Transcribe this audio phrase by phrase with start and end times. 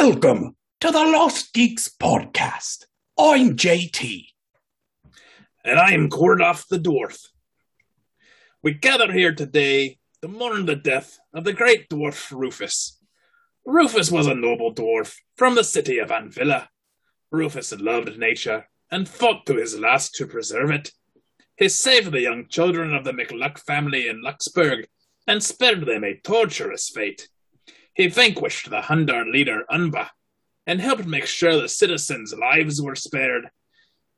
[0.00, 2.84] Welcome to the Lost Geeks podcast.
[3.18, 4.26] I'm JT.
[5.64, 7.18] And I'm Kordoff the Dwarf.
[8.62, 12.96] We gather here today to mourn the death of the great dwarf Rufus.
[13.66, 16.68] Rufus was a noble dwarf from the city of Anvilla.
[17.32, 20.92] Rufus loved nature and fought to his last to preserve it.
[21.56, 24.84] He saved the young children of the McLuck family in Luxburg
[25.26, 27.28] and spared them a torturous fate.
[27.98, 30.12] He vanquished the Hundar leader Unba
[30.64, 33.50] and helped make sure the citizens' lives were spared.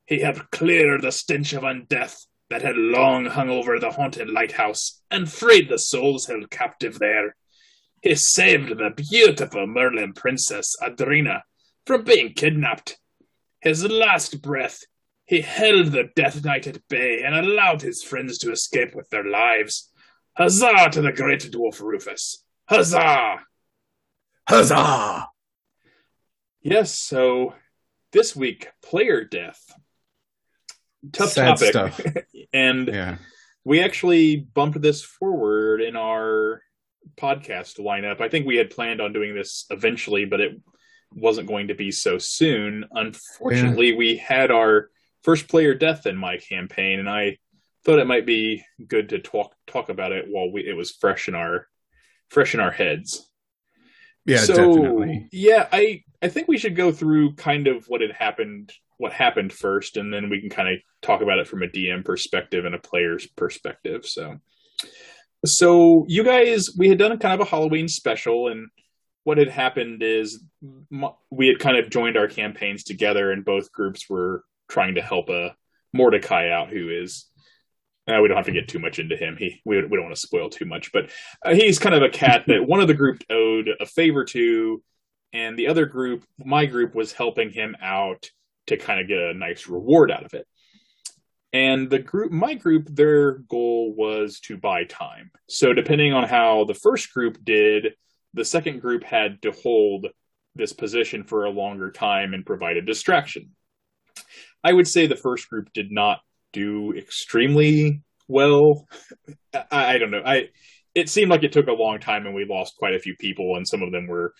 [0.04, 5.00] He helped clear the stench of undeath that had long hung over the haunted lighthouse
[5.10, 7.36] and freed the souls held captive there.
[8.02, 11.40] He saved the beautiful Merlin princess Adrina
[11.86, 12.98] from being kidnapped.
[13.62, 14.80] His last breath,
[15.24, 19.24] he held the Death Knight at bay and allowed his friends to escape with their
[19.24, 19.90] lives.
[20.36, 22.44] Huzzah to the great dwarf Rufus!
[22.68, 23.46] Huzzah!
[24.50, 25.28] Huzzah!
[26.62, 27.54] Yes, so
[28.12, 29.60] this week, player death.
[31.12, 31.68] Tough Sad topic.
[31.68, 32.00] stuff.
[32.52, 33.16] and Yeah.
[33.64, 36.62] we actually bumped this forward in our
[37.16, 38.20] podcast lineup.
[38.20, 40.60] I think we had planned on doing this eventually, but it
[41.12, 42.84] wasn't going to be so soon.
[42.92, 44.90] Unfortunately, we had our
[45.22, 47.38] first player death in my campaign, and I
[47.84, 51.28] thought it might be good to talk talk about it while we, it was fresh
[51.28, 51.68] in our
[52.28, 53.29] fresh in our heads.
[54.24, 55.28] Yeah, so, definitely.
[55.32, 59.52] Yeah, I I think we should go through kind of what had happened, what happened
[59.52, 62.74] first, and then we can kind of talk about it from a DM perspective and
[62.74, 64.06] a player's perspective.
[64.06, 64.38] So,
[65.46, 68.68] so you guys, we had done a kind of a Halloween special, and
[69.24, 70.42] what had happened is
[71.30, 75.30] we had kind of joined our campaigns together, and both groups were trying to help
[75.30, 75.56] a
[75.92, 77.26] Mordecai out, who is.
[78.10, 79.36] Uh, we don't have to get too much into him.
[79.38, 81.10] He we, we don't want to spoil too much, but
[81.44, 84.82] uh, he's kind of a cat that one of the group owed a favor to,
[85.32, 88.30] and the other group, my group, was helping him out
[88.66, 90.46] to kind of get a nice reward out of it.
[91.52, 95.30] And the group, my group, their goal was to buy time.
[95.48, 97.94] So depending on how the first group did,
[98.34, 100.06] the second group had to hold
[100.54, 103.50] this position for a longer time and provide a distraction.
[104.62, 106.20] I would say the first group did not
[106.52, 108.86] do extremely well.
[109.70, 110.22] I, I don't know.
[110.24, 110.48] I
[110.94, 113.56] it seemed like it took a long time and we lost quite a few people
[113.56, 114.34] and some of them were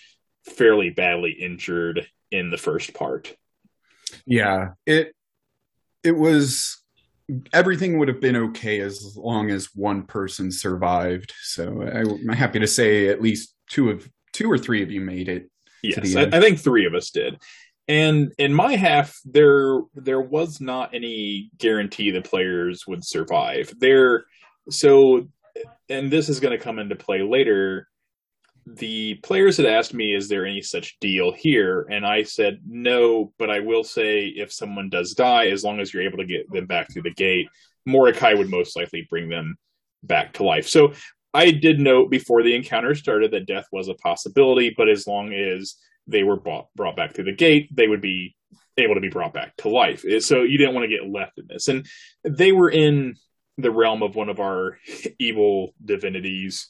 [0.45, 3.35] fairly badly injured in the first part.
[4.27, 4.71] Yeah.
[4.87, 5.15] It
[6.03, 6.83] it was
[7.53, 11.33] everything would have been okay as long as one person survived.
[11.43, 15.01] So I, I'm happy to say at least two of two or three of you
[15.01, 15.51] made it.
[15.83, 16.23] Yes, I.
[16.25, 17.41] I think three of us did.
[17.91, 23.75] And in my half, there there was not any guarantee the players would survive.
[23.81, 24.27] There,
[24.71, 25.29] so,
[25.89, 27.89] and this is going to come into play later.
[28.65, 33.33] The players had asked me, "Is there any such deal here?" And I said, "No,
[33.41, 36.49] but I will say, if someone does die, as long as you're able to get
[36.53, 37.49] them back through the gate,
[37.87, 39.57] Mordecai would most likely bring them
[40.05, 40.93] back to life." So
[41.35, 45.33] I did note before the encounter started that death was a possibility, but as long
[45.33, 45.75] as
[46.11, 48.37] they were brought, brought back through the gate, they would be
[48.77, 50.05] able to be brought back to life.
[50.21, 51.69] So you didn't want to get left in this.
[51.69, 51.87] And
[52.25, 53.15] they were in
[53.59, 54.79] the realm of one of our
[55.19, 56.69] evil divinities.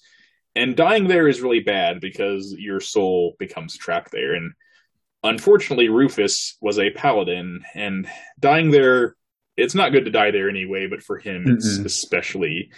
[0.56, 4.34] And dying there is really bad because your soul becomes trapped there.
[4.34, 4.52] And
[5.22, 8.08] unfortunately, Rufus was a paladin, and
[8.38, 9.14] dying there,
[9.56, 11.84] it's not good to die there anyway, but for him, it's Mm-mm.
[11.84, 12.70] especially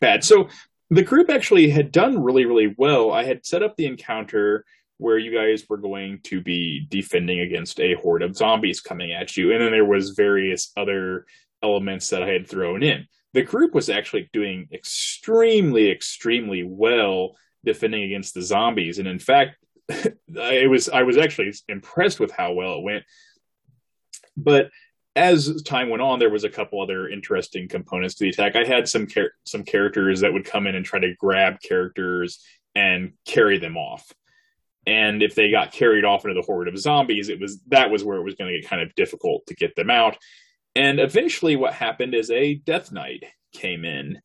[0.00, 0.22] bad.
[0.22, 0.48] So
[0.90, 3.10] the group actually had done really, really well.
[3.10, 4.64] I had set up the encounter
[4.98, 9.36] where you guys were going to be defending against a horde of zombies coming at
[9.36, 11.26] you, and then there was various other
[11.62, 13.06] elements that I had thrown in.
[13.34, 19.56] The group was actually doing extremely, extremely well defending against the zombies, and in fact,
[19.88, 23.04] it was I was actually impressed with how well it went.
[24.36, 24.70] But
[25.14, 28.54] as time went on, there was a couple other interesting components to the attack.
[28.54, 32.44] I had some char- some characters that would come in and try to grab characters
[32.74, 34.12] and carry them off.
[34.86, 38.04] And if they got carried off into the horde of zombies, it was that was
[38.04, 40.16] where it was going to get kind of difficult to get them out.
[40.74, 44.20] And eventually, what happened is a Death Knight came in,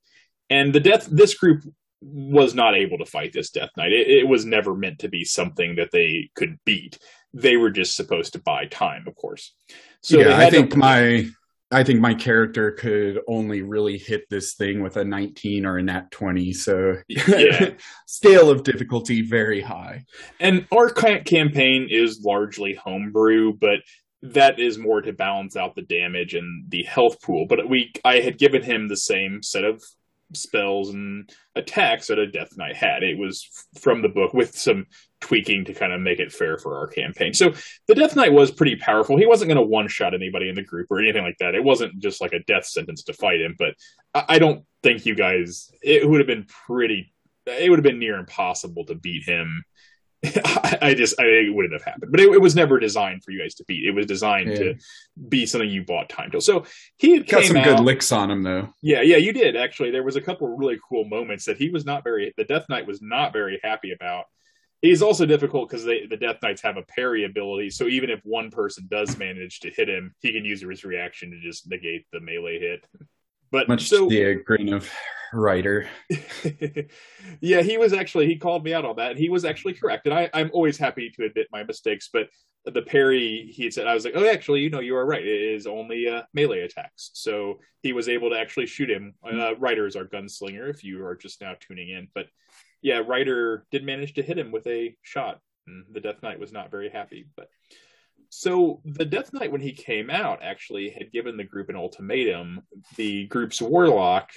[0.50, 1.63] and the death this group
[2.02, 3.92] was not able to fight this Death Knight.
[3.92, 6.98] It, it was never meant to be something that they could beat.
[7.34, 9.54] They were just supposed to buy time, of course.
[10.02, 11.28] So yeah, I had to- think my
[11.71, 15.83] I think my character could only really hit this thing with a 19 or a
[15.83, 16.51] nat 20.
[16.53, 17.71] So Yeah.
[18.07, 20.03] scale of difficulty very high.
[20.39, 23.79] And our campaign is largely homebrew, but
[24.21, 27.45] that is more to balance out the damage and the health pool.
[27.47, 29.81] But we, I had given him the same set of
[30.33, 33.03] spells and attacks that a Death Knight had.
[33.03, 33.47] It was
[33.79, 34.85] from the book with some
[35.21, 37.33] tweaking to kind of make it fair for our campaign.
[37.33, 37.53] So
[37.88, 39.18] the Death Knight was pretty powerful.
[39.18, 41.56] He wasn't going to one shot anybody in the group or anything like that.
[41.56, 43.56] It wasn't just like a death sentence to fight him.
[43.57, 43.75] But
[44.13, 45.71] I, I don't think you guys.
[45.81, 47.13] It would have been pretty.
[47.45, 49.63] It would have been near impossible to beat him.
[50.23, 52.12] I, I just I it wouldn't have happened.
[52.12, 53.88] But it, it, was never designed for you guys to beat.
[53.88, 54.57] It was designed yeah.
[54.57, 54.75] to
[55.29, 56.41] be something you bought time to.
[56.41, 56.65] So
[56.97, 58.69] he got some out, good licks on him though.
[58.81, 59.89] Yeah, yeah, you did actually.
[59.89, 62.33] There was a couple really cool moments that he was not very.
[62.38, 64.25] The Death Knight was not very happy about
[64.81, 67.69] He's also difficult because the Death Knights have a parry ability.
[67.69, 71.30] So even if one person does manage to hit him, he can use his reaction
[71.31, 72.88] to just negate the melee hit.
[73.51, 74.89] But much so, to the grain of
[75.33, 75.88] Ryder.
[77.42, 80.06] yeah, he was actually he called me out on that, and he was actually correct.
[80.06, 82.10] And I, I'm always happy to admit my mistakes.
[82.12, 82.30] But
[82.66, 85.25] the parry he said, I was like, oh, actually, you know, you are right.
[85.25, 87.12] It is only uh, melee attacks.
[87.13, 89.13] So he was able to actually shoot him.
[89.24, 90.69] Uh, Ryder is our gunslinger.
[90.69, 92.28] If you are just now tuning in, but
[92.81, 95.39] yeah, Ryder did manage to hit him with a shot.
[95.68, 97.28] And the Death Knight was not very happy.
[97.36, 97.50] But
[98.30, 102.62] so the Death Knight, when he came out, actually had given the group an ultimatum.
[102.95, 104.31] The group's warlock,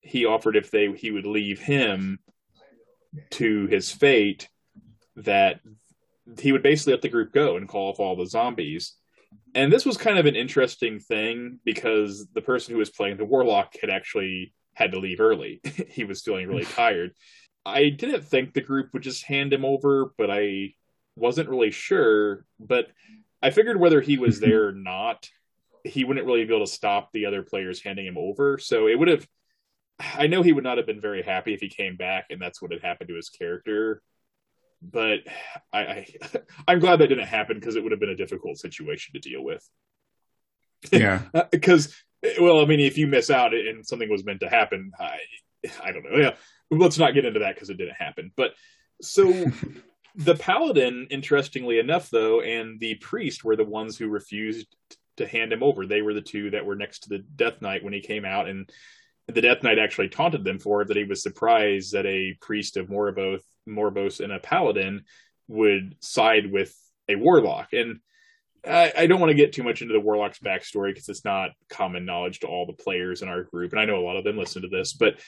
[0.00, 2.18] he offered if they he would leave him
[3.30, 4.48] to his fate,
[5.16, 5.60] that
[6.40, 8.94] he would basically let the group go and call off all the zombies.
[9.54, 13.24] And this was kind of an interesting thing because the person who was playing the
[13.24, 15.60] warlock had actually had to leave early.
[15.88, 17.12] he was feeling really tired.
[17.66, 20.74] I didn't think the group would just hand him over, but I
[21.16, 22.46] wasn't really sure.
[22.60, 22.86] But
[23.42, 25.28] I figured whether he was there or not,
[25.82, 28.58] he wouldn't really be able to stop the other players handing him over.
[28.58, 29.26] So it would have.
[29.98, 32.60] I know he would not have been very happy if he came back and that's
[32.60, 34.02] what had happened to his character.
[34.82, 35.20] But
[35.72, 36.06] I, I
[36.68, 39.42] I'm glad that didn't happen because it would have been a difficult situation to deal
[39.42, 39.68] with.
[40.92, 41.96] Yeah, because
[42.38, 45.18] well, I mean, if you miss out and something was meant to happen, I
[45.84, 46.16] I don't know.
[46.16, 46.34] Yeah,
[46.70, 48.32] let's not get into that because it didn't happen.
[48.36, 48.52] But
[49.02, 49.32] so
[50.16, 54.66] the paladin, interestingly enough, though, and the priest were the ones who refused
[55.16, 55.86] to hand him over.
[55.86, 58.48] They were the two that were next to the Death Knight when he came out,
[58.48, 58.68] and
[59.28, 60.88] the Death Knight actually taunted them for it.
[60.88, 65.04] That he was surprised that a priest of Morboth, Morbos, and a paladin
[65.48, 66.74] would side with
[67.08, 67.72] a warlock.
[67.72, 68.00] And
[68.66, 71.50] I, I don't want to get too much into the warlock's backstory because it's not
[71.68, 74.24] common knowledge to all the players in our group, and I know a lot of
[74.24, 74.92] them listen to this.
[74.92, 75.20] But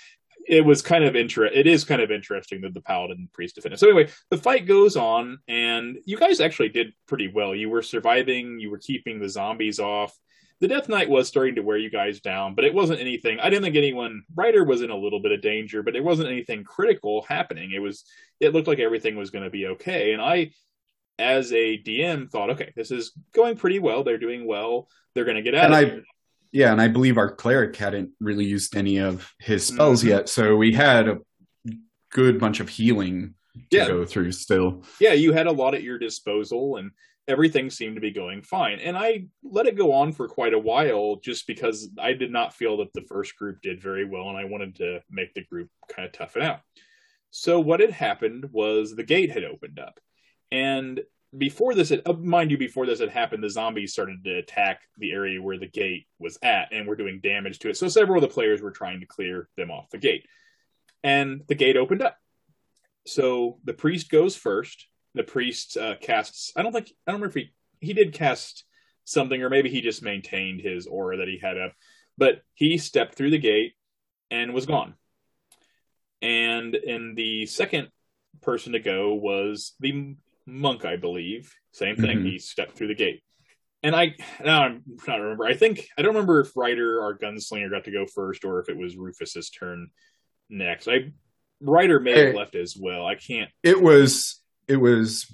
[0.46, 3.78] it was kind of inter- it is kind of interesting that the paladin priest defend
[3.78, 7.54] So anyway, the fight goes on, and you guys actually did pretty well.
[7.54, 10.16] You were surviving, you were keeping the zombies off.
[10.60, 13.38] The Death Knight was starting to wear you guys down, but it wasn't anything.
[13.38, 14.24] I didn't think anyone.
[14.34, 17.70] Ryder was in a little bit of danger, but it wasn't anything critical happening.
[17.72, 18.04] It was.
[18.40, 20.50] It looked like everything was going to be okay, and I,
[21.18, 24.02] as a DM, thought, okay, this is going pretty well.
[24.02, 24.88] They're doing well.
[25.14, 25.66] They're going to get out.
[25.66, 26.00] And I.
[26.52, 30.10] Yeah, and I believe our cleric hadn't really used any of his spells mm-hmm.
[30.10, 31.18] yet, so we had a
[32.10, 33.34] good bunch of healing
[33.70, 33.88] to yeah.
[33.88, 34.82] go through still.
[35.00, 36.90] Yeah, you had a lot at your disposal and
[37.26, 38.78] everything seemed to be going fine.
[38.80, 42.54] And I let it go on for quite a while just because I did not
[42.54, 45.68] feel that the first group did very well and I wanted to make the group
[45.94, 46.60] kind of tough it out.
[47.30, 50.00] So what had happened was the gate had opened up.
[50.50, 51.00] And
[51.36, 54.80] before this, had, uh, mind you, before this had happened, the zombies started to attack
[54.96, 57.76] the area where the gate was at and were doing damage to it.
[57.76, 60.26] So several of the players were trying to clear them off the gate,
[61.02, 62.16] and the gate opened up.
[63.06, 64.86] So the priest goes first.
[65.14, 66.52] The priest uh, casts.
[66.56, 68.64] I don't think I don't remember if he he did cast
[69.04, 71.72] something, or maybe he just maintained his aura that he had up.
[72.16, 73.74] But he stepped through the gate
[74.30, 74.94] and was gone.
[76.20, 77.88] And in the second
[78.42, 80.16] person to go was the
[80.48, 81.52] monk, I believe.
[81.72, 82.18] Same thing.
[82.18, 82.26] Mm-hmm.
[82.26, 83.22] He stepped through the gate.
[83.82, 85.46] And I now I'm to remember.
[85.46, 88.68] I think I don't remember if Ryder, our gunslinger, got to go first or if
[88.68, 89.90] it was Rufus's turn
[90.50, 90.88] next.
[90.88, 91.12] I
[91.60, 93.06] Ryder may have left as well.
[93.06, 93.50] I can't.
[93.62, 95.32] It was it was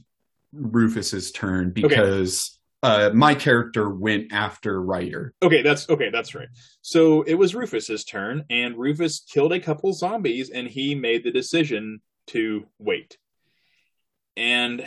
[0.53, 3.07] Rufus's turn because okay.
[3.07, 5.33] uh, my character went after Ryder.
[5.43, 6.11] Okay, that's okay.
[6.11, 6.49] That's right.
[6.83, 11.33] So it was Rufus's turn, and Rufus killed a couple zombies, and he made the
[11.33, 13.17] decision to wait.
[14.37, 14.85] And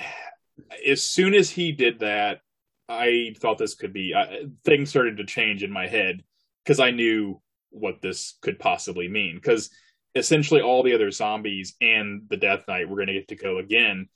[0.85, 2.41] as soon as he did that,
[2.89, 6.23] I thought this could be uh, things started to change in my head
[6.63, 9.35] because I knew what this could possibly mean.
[9.35, 9.69] Because
[10.15, 13.57] essentially, all the other zombies and the Death Knight were going to get to go
[13.57, 14.07] again.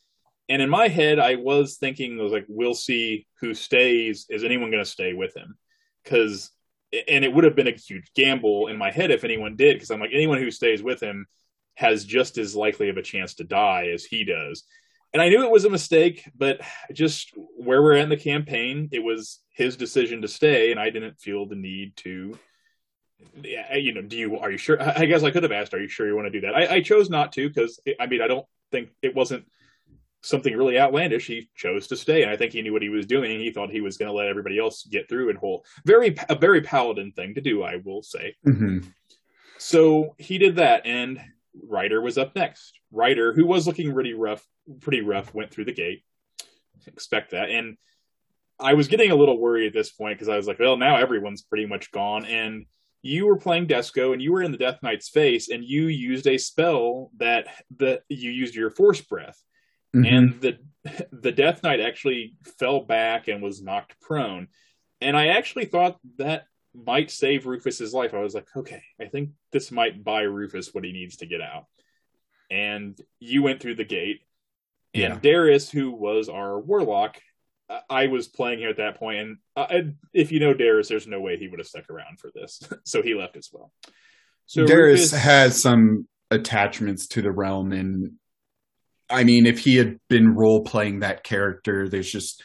[0.49, 4.25] And in my head, I was thinking, was like, we'll see who stays.
[4.29, 5.55] Is anyone going to stay with him?
[6.03, 6.51] Because,
[7.07, 9.75] and it would have been a huge gamble in my head if anyone did.
[9.75, 11.25] Because I'm like, anyone who stays with him
[11.75, 14.63] has just as likely of a chance to die as he does
[15.13, 16.61] and I knew it was a mistake, but
[16.93, 20.89] just where we're at in the campaign, it was his decision to stay, and I
[20.89, 22.37] didn't feel the need to.
[23.43, 24.81] You know, do you are you sure?
[24.81, 26.75] I guess I could have asked, "Are you sure you want to do that?" I,
[26.75, 29.45] I chose not to because I mean, I don't think it wasn't.
[30.23, 32.21] something really outlandish, he chose to stay.
[32.21, 33.39] And I think he knew what he was doing.
[33.39, 35.65] He thought he was going to let everybody else get through and whole.
[35.83, 38.35] Very a very paladin thing to do, I will say.
[38.45, 38.87] Mm-hmm.
[39.57, 41.19] So he did that, and
[41.67, 42.79] Ryder was up next.
[42.91, 44.45] Ryder, who was looking pretty rough,
[44.81, 46.03] pretty rough, went through the gate.
[46.87, 47.77] Expect that, and
[48.59, 50.97] I was getting a little worried at this point because I was like, well, now
[50.97, 52.65] everyone's pretty much gone, and
[53.01, 56.27] you were playing Desco and you were in the Death Knight's face and you used
[56.27, 59.41] a spell that the you used your force breath.
[59.95, 60.13] Mm-hmm.
[60.13, 60.57] And the
[61.11, 64.47] the Death Knight actually fell back and was knocked prone.
[64.99, 66.43] And I actually thought that
[66.73, 68.13] might save Rufus's life.
[68.13, 71.41] I was like, okay, I think this might buy Rufus what he needs to get
[71.41, 71.65] out.
[72.49, 74.21] And you went through the gate.
[74.93, 75.19] And yeah.
[75.21, 77.21] Darius, who was our warlock,
[77.89, 81.19] I was playing here at that point, and uh, if you know Darius, there's no
[81.21, 83.71] way he would have stuck around for this, so he left as well.
[84.45, 88.13] So Darius Rufus, has some attachments to the realm, and
[89.09, 92.43] I mean, if he had been role playing that character, there's just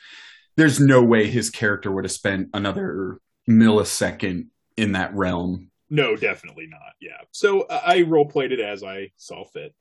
[0.56, 3.18] there's no way his character would have spent another
[3.49, 5.71] millisecond in that realm.
[5.88, 6.95] No, definitely not.
[7.00, 7.21] Yeah.
[7.31, 9.75] So I role played it as I saw fit,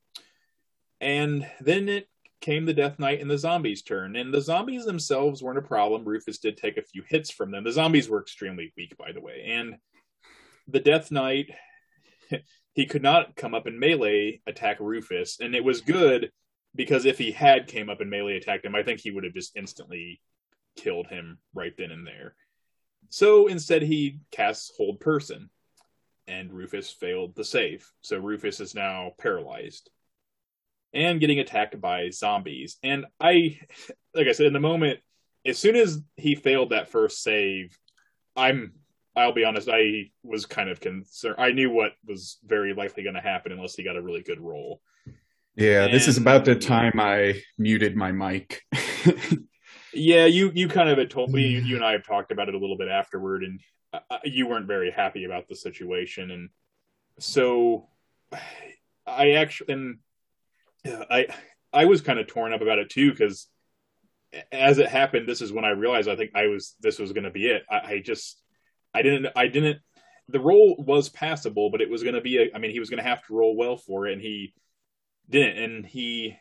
[1.02, 2.08] and then it
[2.42, 4.16] came the Death Knight and the zombies' turn.
[4.16, 6.06] And the zombies themselves weren't a problem.
[6.06, 7.64] Rufus did take a few hits from them.
[7.64, 9.46] The zombies were extremely weak, by the way.
[9.48, 9.78] And
[10.68, 11.52] the Death Knight,
[12.74, 15.40] he could not come up in melee attack Rufus.
[15.40, 16.32] And it was good
[16.76, 19.34] because if he had came up and melee attacked him, I think he would have
[19.34, 20.22] just instantly
[20.76, 22.36] killed him right then and there.
[23.10, 25.50] So instead, he casts Hold Person,
[26.28, 27.90] and Rufus failed the save.
[28.02, 29.90] So Rufus is now paralyzed
[30.94, 32.78] and getting attacked by zombies.
[32.82, 33.60] And I,
[34.14, 35.00] like I said, in the moment,
[35.46, 37.78] as soon as he failed that first save,
[38.36, 38.74] I'm,
[39.16, 41.36] I'll be honest, I was kind of concerned.
[41.38, 44.40] I knew what was very likely going to happen unless he got a really good
[44.40, 44.82] roll.
[45.56, 48.64] Yeah, and, this is about the time I muted my mic.
[49.96, 51.48] yeah, you you kind of had told me.
[51.48, 53.60] You, you, and I have talked about it a little bit afterward, and
[53.94, 56.50] uh, you weren't very happy about the situation, and
[57.20, 57.88] so
[59.08, 59.98] I actually and
[60.86, 61.28] I
[61.72, 63.48] I was kind of torn up about it too because
[64.52, 67.24] as it happened, this is when I realized I think I was this was going
[67.24, 67.64] to be it.
[67.70, 68.42] I, I, just
[68.94, 69.80] I didn't I didn't
[70.28, 72.90] the roll was passable, but it was going to be a, I mean he was
[72.90, 74.54] going to have to roll well for it, and he
[75.30, 76.38] didn't, and he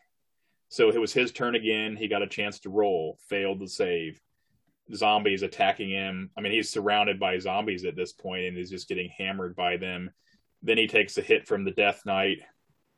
[0.69, 1.95] so it was his turn again.
[1.95, 4.19] He got a chance to roll, failed to save.
[4.93, 6.29] Zombies attacking him.
[6.37, 9.77] I mean, he's surrounded by zombies at this point and is just getting hammered by
[9.77, 10.11] them.
[10.61, 12.41] Then he takes a hit from the Death Knight.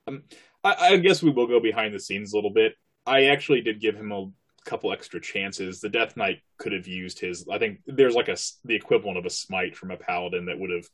[0.08, 0.24] Um,
[0.64, 2.74] I, I guess we will go behind the scenes a little bit.
[3.06, 4.30] I actually did give him a
[4.66, 5.80] couple extra chances.
[5.80, 7.48] The Death Knight could have used his.
[7.50, 10.72] I think there's like a the equivalent of a smite from a paladin that would
[10.72, 10.88] have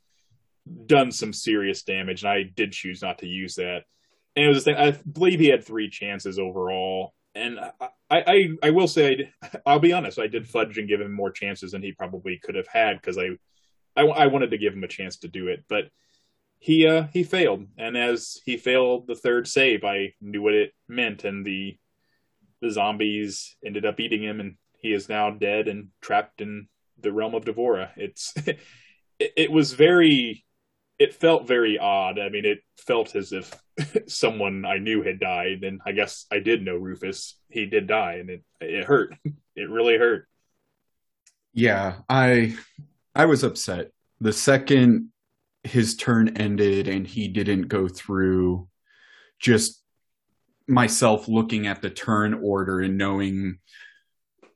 [0.86, 3.84] done some serious damage, and I did choose not to use that.
[4.36, 4.76] And it was a thing.
[4.76, 9.32] I believe he had three chances overall, and I I, I will say
[9.66, 10.20] I, will be honest.
[10.20, 13.18] I did fudge and give him more chances than he probably could have had because
[13.18, 13.30] I,
[13.96, 15.86] I I wanted to give him a chance to do it, but
[16.64, 20.72] he uh, he failed, and as he failed the third save, I knew what it
[20.88, 21.78] meant, and the
[22.62, 26.68] the zombies ended up eating him, and he is now dead and trapped in
[27.02, 27.90] the realm of Devora.
[27.98, 28.60] It's it,
[29.20, 30.46] it was very
[31.00, 32.20] it felt very odd.
[32.20, 33.54] I mean, it felt as if
[34.08, 37.38] someone I knew had died, and I guess I did know Rufus.
[37.50, 39.16] He did die, and it it hurt.
[39.56, 40.28] It really hurt.
[41.54, 42.56] Yeah, I
[43.14, 43.92] I was upset
[44.24, 45.10] the second
[45.64, 48.68] his turn ended and he didn't go through
[49.40, 49.82] just
[50.66, 53.60] myself looking at the turn order and knowing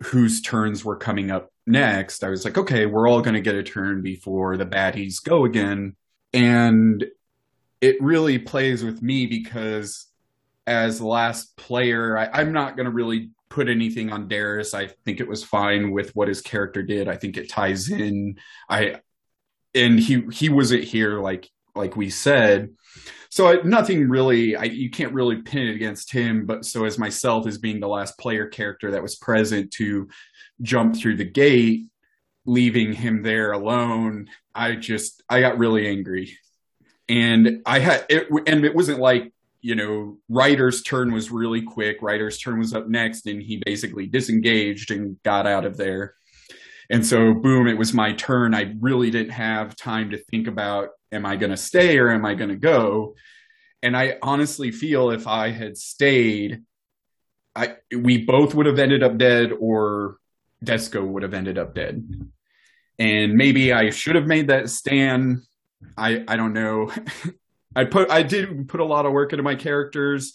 [0.03, 3.55] whose turns were coming up next i was like okay we're all going to get
[3.55, 5.95] a turn before the baddies go again
[6.37, 7.05] and
[7.81, 10.07] it really plays with me because
[10.65, 14.73] as last player I, am not going to really put anything on Darius.
[14.73, 17.07] I think it was fine with what his character did.
[17.07, 18.37] I think it ties in.
[18.69, 18.99] I
[19.73, 22.69] and he he wasn't here like like we said
[23.29, 26.97] so I, nothing really I, you can't really pin it against him but so as
[26.97, 30.07] myself as being the last player character that was present to
[30.61, 31.85] jump through the gate
[32.47, 36.35] leaving him there alone i just i got really angry
[37.07, 41.97] and i had it and it wasn't like you know Ryder's turn was really quick
[42.01, 46.15] Ryder's turn was up next and he basically disengaged and got out of there
[46.89, 48.53] and so, boom, it was my turn.
[48.53, 52.25] I really didn't have time to think about, am I going to stay or am
[52.25, 53.15] I going to go?
[53.83, 56.63] And I honestly feel if I had stayed,
[57.55, 60.17] I, we both would have ended up dead or
[60.63, 62.29] Desco would have ended up dead.
[62.99, 65.43] And maybe I should have made that stand.
[65.97, 66.91] I, I don't know.
[67.75, 70.33] I put I did put a lot of work into my characters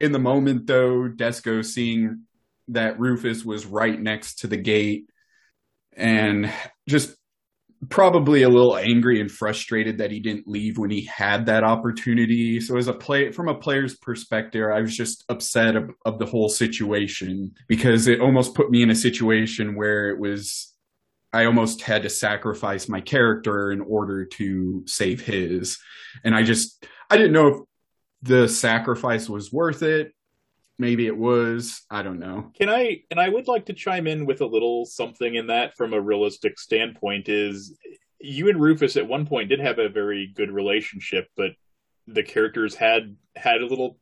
[0.00, 2.22] in the moment, though, Desco seeing
[2.68, 5.06] that Rufus was right next to the gate
[5.96, 6.50] and
[6.88, 7.14] just
[7.88, 12.60] probably a little angry and frustrated that he didn't leave when he had that opportunity.
[12.60, 16.26] So as a play from a player's perspective, I was just upset of, of, the
[16.26, 20.71] whole situation because it almost put me in a situation where it was
[21.32, 25.78] I almost had to sacrifice my character in order to save his.
[26.24, 27.60] And I just I didn't know if
[28.22, 30.12] the sacrifice was worth it.
[30.78, 31.82] Maybe it was.
[31.90, 32.50] I don't know.
[32.58, 35.76] Can I and I would like to chime in with a little something in that
[35.76, 37.76] from a realistic standpoint is
[38.20, 41.52] you and Rufus at one point did have a very good relationship, but
[42.06, 43.98] the characters had had a little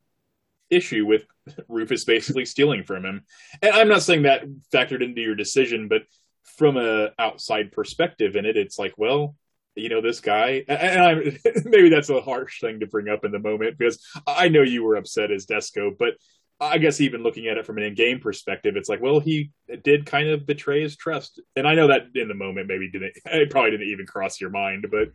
[0.69, 1.25] issue with
[1.69, 3.25] Rufus basically stealing from him.
[3.63, 6.03] And I'm not saying that factored into your decision, but
[6.45, 9.35] from a outside perspective in it, it's like, well,
[9.77, 13.31] you know this guy and i'm maybe that's a harsh thing to bring up in
[13.31, 16.15] the moment because i know you were upset as desco but
[16.61, 19.53] i guess even looking at it from an in-game perspective it's like well he
[19.85, 21.41] did kind of betray his trust.
[21.55, 24.51] And i know that in the moment maybe didn't it probably didn't even cross your
[24.51, 25.13] mind but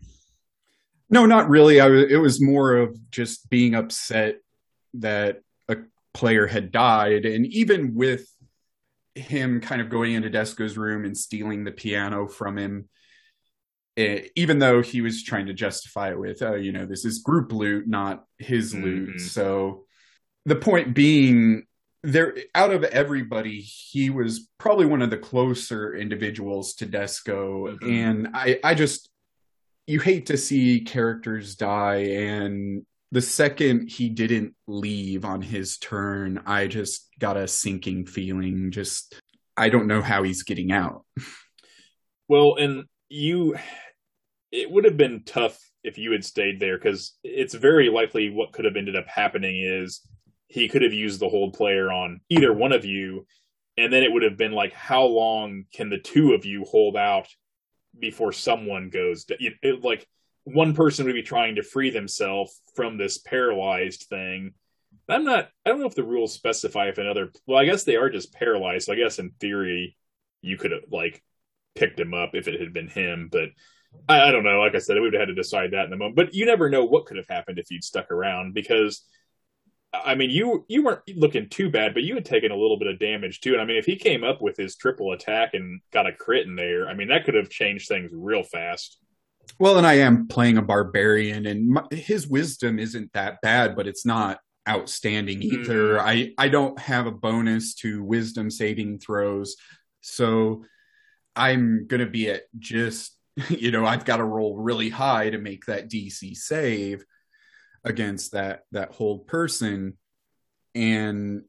[1.09, 1.79] no not really.
[1.79, 4.39] I, it was more of just being upset
[4.95, 5.77] that a
[6.13, 7.25] player had died.
[7.25, 8.27] And even with
[9.15, 12.89] him kind of going into desco's room and stealing the piano from him
[13.95, 17.05] it, eh, even though he was trying to justify it with, oh, you know, this
[17.05, 18.83] is group loot, not his mm-hmm.
[18.83, 19.21] loot.
[19.21, 19.85] So
[20.45, 21.63] the point being,
[22.03, 27.89] there out of everybody, he was probably one of the closer individuals to Desco, mm-hmm.
[27.89, 29.09] and I, I just
[29.87, 36.41] you hate to see characters die, and the second he didn't leave on his turn,
[36.45, 38.71] I just got a sinking feeling.
[38.71, 39.15] Just
[39.55, 41.05] I don't know how he's getting out.
[42.27, 43.55] Well, and you
[44.51, 48.51] it would have been tough if you had stayed there because it's very likely what
[48.51, 50.01] could have ended up happening is
[50.47, 53.27] he could have used the hold player on either one of you
[53.77, 56.95] and then it would have been like how long can the two of you hold
[56.95, 57.27] out
[57.99, 60.07] before someone goes it, it, like
[60.45, 64.53] one person would be trying to free themselves from this paralyzed thing
[65.09, 67.95] i'm not i don't know if the rules specify if another well i guess they
[67.95, 69.97] are just paralyzed so i guess in theory
[70.41, 71.21] you could have like
[71.75, 73.49] picked him up if it had been him but
[74.07, 74.59] I, I don't know.
[74.59, 76.15] Like I said, we would have had to decide that in the moment.
[76.15, 79.03] But you never know what could have happened if you'd stuck around because.
[79.93, 82.89] I mean, you you weren't looking too bad, but you had taken a little bit
[82.89, 83.53] of damage too.
[83.53, 86.45] And I mean, if he came up with his triple attack and got a crit
[86.45, 88.97] in there, I mean, that could have changed things real fast.
[89.59, 93.87] Well, and I am playing a barbarian, and my, his wisdom isn't that bad, but
[93.87, 95.97] it's not outstanding either.
[95.97, 95.99] Mm.
[95.99, 99.55] I I don't have a bonus to wisdom saving throws,
[100.01, 100.65] so
[101.35, 103.15] I'm gonna be at just
[103.49, 107.05] you know, I've got to roll really high to make that DC save
[107.83, 109.97] against that that hold person.
[110.73, 111.43] And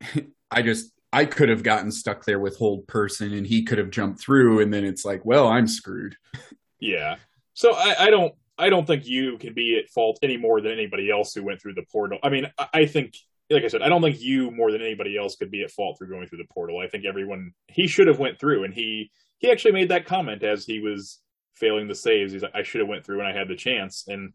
[0.50, 3.90] I just I could have gotten stuck there with hold person and he could have
[3.90, 6.16] jumped through and then it's like, well, I'm screwed.
[6.82, 7.16] Yeah.
[7.54, 10.72] So I, I don't I don't think you can be at fault any more than
[10.72, 12.18] anybody else who went through the portal.
[12.22, 13.14] I mean, I think
[13.48, 15.96] like I said, I don't think you more than anybody else could be at fault
[15.98, 16.78] for going through the portal.
[16.78, 20.42] I think everyone he should have went through and he he actually made that comment
[20.42, 21.20] as he was
[21.54, 22.32] failing the saves.
[22.32, 24.04] He's like, I should have went through when I had the chance.
[24.06, 24.32] And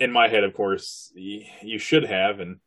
[0.00, 2.40] in my head, of course, you should have.
[2.40, 2.60] And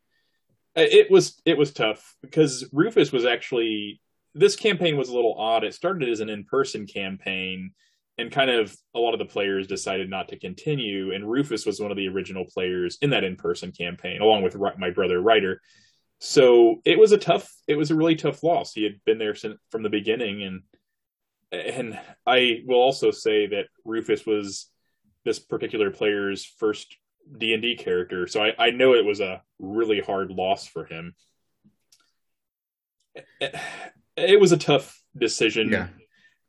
[0.75, 4.01] it was it was tough because Rufus was actually
[4.35, 5.63] this campaign was a little odd.
[5.63, 7.71] It started as an in person campaign,
[8.17, 11.13] and kind of a lot of the players decided not to continue.
[11.13, 14.57] And Rufus was one of the original players in that in person campaign, along with
[14.77, 15.61] my brother Ryder.
[16.19, 18.73] So it was a tough, it was a really tough loss.
[18.73, 20.61] He had been there since, from the beginning, and
[21.51, 24.69] and I will also say that Rufus was
[25.23, 26.97] this particular player's first
[27.37, 30.85] D and D character, so I, I know it was a really hard loss for
[30.85, 31.13] him.
[34.17, 35.87] It was a tough decision, yeah.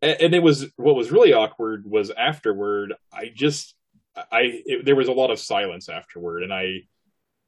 [0.02, 2.94] And it was what was really awkward was afterward.
[3.12, 3.74] I just
[4.16, 6.82] I it, there was a lot of silence afterward, and I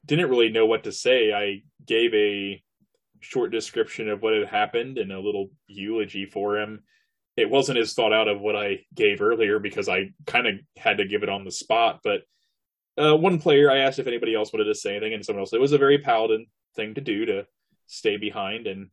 [0.07, 1.33] didn't really know what to say.
[1.33, 2.63] I gave a
[3.21, 6.83] short description of what had happened and a little eulogy for him
[7.41, 10.99] it wasn't as thought out of what I gave earlier because I kind of had
[10.99, 12.01] to give it on the spot.
[12.05, 12.23] But
[12.99, 15.53] uh, one player, I asked if anybody else wanted to say anything, and someone else.
[15.53, 17.47] It was a very paladin thing to do to
[17.87, 18.91] stay behind and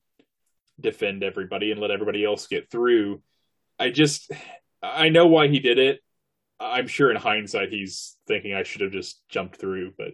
[0.80, 3.22] defend everybody and let everybody else get through.
[3.80, 4.32] I just,
[4.82, 6.00] I know why he did it.
[6.60, 10.14] I'm sure in hindsight he's thinking I should have just jumped through, but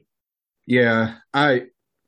[0.66, 1.64] yeah, I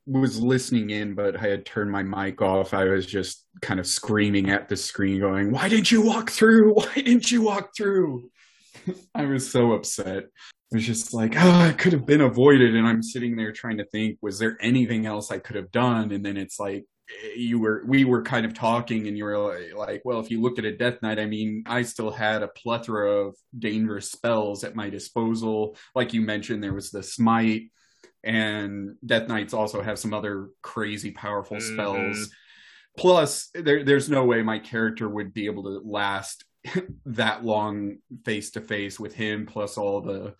[0.07, 2.73] was listening in, but I had turned my mic off.
[2.73, 6.73] I was just kind of screaming at the screen, going, Why didn't you walk through?
[6.75, 8.29] Why didn't you walk through?
[9.15, 10.25] I was so upset.
[10.71, 12.75] It was just like, ah, oh, it could have been avoided.
[12.75, 16.11] And I'm sitting there trying to think, was there anything else I could have done?
[16.11, 16.85] And then it's like,
[17.35, 20.59] you were, we were kind of talking and you were like, well, if you looked
[20.59, 24.75] at a Death Knight, I mean, I still had a plethora of dangerous spells at
[24.75, 25.77] my disposal.
[25.93, 27.69] Like you mentioned, there was the Smite
[28.25, 31.73] and Death Knights also have some other crazy powerful mm-hmm.
[31.73, 32.29] spells.
[32.97, 36.43] Plus, there, there's no way my character would be able to last
[37.05, 40.33] that long face to face with him, plus all the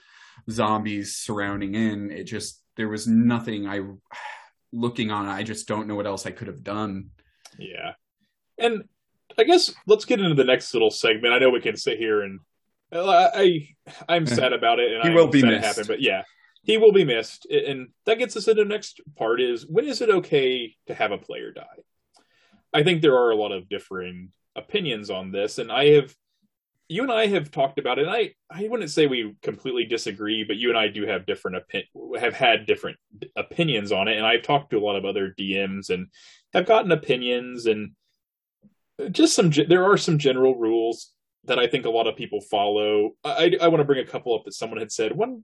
[0.49, 2.11] zombies surrounding in.
[2.11, 3.81] It just there was nothing I
[4.75, 5.27] looking on.
[5.27, 7.09] I just don't know what else I could have done.
[7.57, 7.93] Yeah,
[8.57, 8.83] and
[9.37, 11.33] I guess let's get into the next little segment.
[11.33, 12.39] I know we can sit here and
[12.91, 13.69] I
[14.07, 15.65] I'm sad about it, and he I'm will be missed.
[15.65, 16.23] Happen, but yeah,
[16.63, 20.01] he will be missed, and that gets us into the next part: is when is
[20.01, 21.63] it okay to have a player die?
[22.73, 26.13] I think there are a lot of differing opinions on this, and I have
[26.87, 28.07] you and I have talked about it.
[28.07, 31.57] And I I wouldn't say we completely disagree, but you and I do have different
[31.57, 32.97] opin- have had different
[33.35, 34.17] opinions on it.
[34.17, 36.07] And I've talked to a lot of other DMs and
[36.53, 37.91] have gotten opinions and
[39.11, 39.49] just some.
[39.49, 41.11] There are some general rules
[41.45, 43.11] that I think a lot of people follow.
[43.23, 45.15] I I want to bring a couple up that someone had said.
[45.15, 45.43] One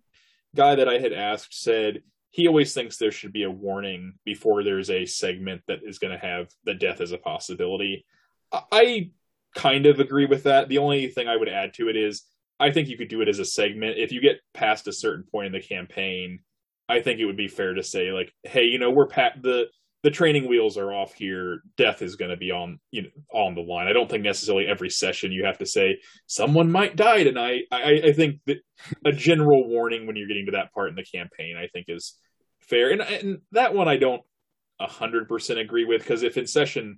[0.56, 4.64] guy that I had asked said he always thinks there should be a warning before
[4.64, 8.06] there's a segment that is going to have the death as a possibility.
[8.52, 9.12] I
[9.56, 10.70] kind of agree with that.
[10.70, 12.24] The only thing I would add to it is
[12.60, 13.98] I think you could do it as a segment.
[13.98, 16.40] If you get past a certain point in the campaign,
[16.88, 19.68] I think it would be fair to say like, hey, you know, we're pat the
[20.04, 21.62] the training wheels are off here.
[21.78, 23.88] Death is going to be on you know on the line.
[23.88, 27.64] I don't think necessarily every session you have to say someone might die tonight.
[27.72, 28.58] I, I think that
[29.06, 32.18] a general warning when you're getting to that part in the campaign, I think is
[32.62, 32.92] fair.
[32.92, 34.22] And, and that one I don't
[34.80, 36.98] hundred percent agree with because if in session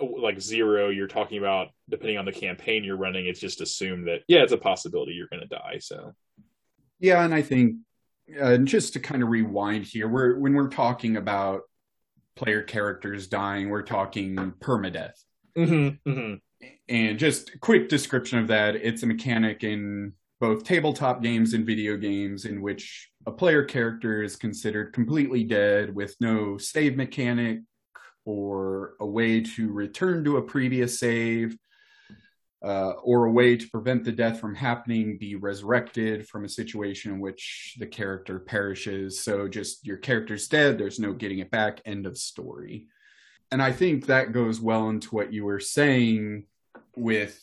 [0.00, 4.20] like zero you're talking about depending on the campaign you're running it's just assumed that
[4.28, 6.12] yeah it's a possibility you're going to die so
[6.98, 7.76] yeah and i think
[8.40, 11.62] uh, just to kind of rewind here we're when we're talking about
[12.36, 15.22] player characters dying we're talking permadeath
[15.56, 16.34] mm-hmm, mm-hmm.
[16.88, 21.96] and just quick description of that it's a mechanic in both tabletop games and video
[21.96, 27.60] games in which a player character is considered completely dead with no save mechanic
[28.28, 31.56] or a way to return to a previous save,
[32.62, 37.10] uh, or a way to prevent the death from happening, be resurrected from a situation
[37.10, 39.18] in which the character perishes.
[39.18, 42.88] So just your character's dead, there's no getting it back, end of story.
[43.50, 46.44] And I think that goes well into what you were saying
[46.96, 47.40] with,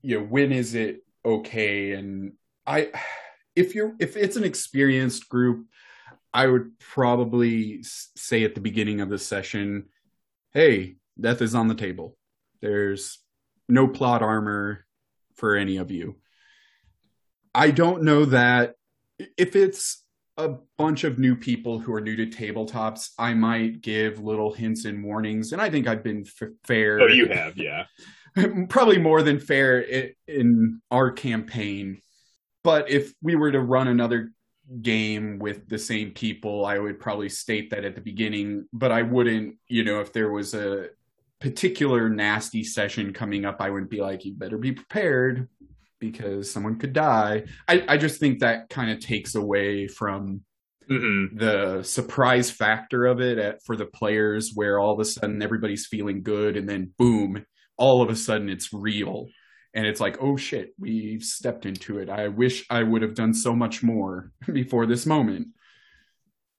[0.00, 1.92] you know, when is it okay?
[1.92, 2.32] And
[2.66, 2.92] I,
[3.54, 5.66] if you're, if it's an experienced group,
[6.32, 9.86] I would probably say at the beginning of the session,
[10.52, 12.16] hey, death is on the table.
[12.60, 13.18] There's
[13.68, 14.86] no plot armor
[15.36, 16.16] for any of you.
[17.54, 18.74] I don't know that
[19.36, 20.04] if it's
[20.36, 24.84] a bunch of new people who are new to tabletops, I might give little hints
[24.84, 25.52] and warnings.
[25.52, 27.00] And I think I've been f- fair.
[27.00, 27.86] Oh, you have, yeah.
[28.68, 32.00] Probably more than fair in, in our campaign.
[32.62, 34.30] But if we were to run another
[34.82, 39.02] game with the same people, I would probably state that at the beginning, but I
[39.02, 40.88] wouldn't, you know, if there was a
[41.40, 45.48] particular nasty session coming up, I wouldn't be like, you better be prepared
[45.98, 47.44] because someone could die.
[47.68, 50.42] I, I just think that kind of takes away from
[50.88, 51.36] mm-hmm.
[51.36, 55.86] the surprise factor of it at, for the players, where all of a sudden everybody's
[55.86, 57.44] feeling good and then boom,
[57.76, 59.26] all of a sudden it's real
[59.74, 62.08] and it's like oh shit we've stepped into it.
[62.08, 65.48] I wish i would have done so much more before this moment.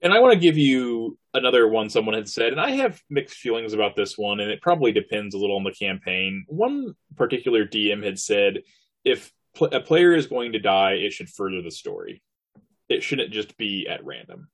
[0.02, 3.38] And i want to give you another one someone had said and i have mixed
[3.38, 6.45] feelings about this one and it probably depends a little on the campaign.
[6.47, 8.60] One particular dm had said
[9.04, 12.21] if pl- a player is going to die it should further the story.
[12.89, 14.50] It shouldn't just be at random.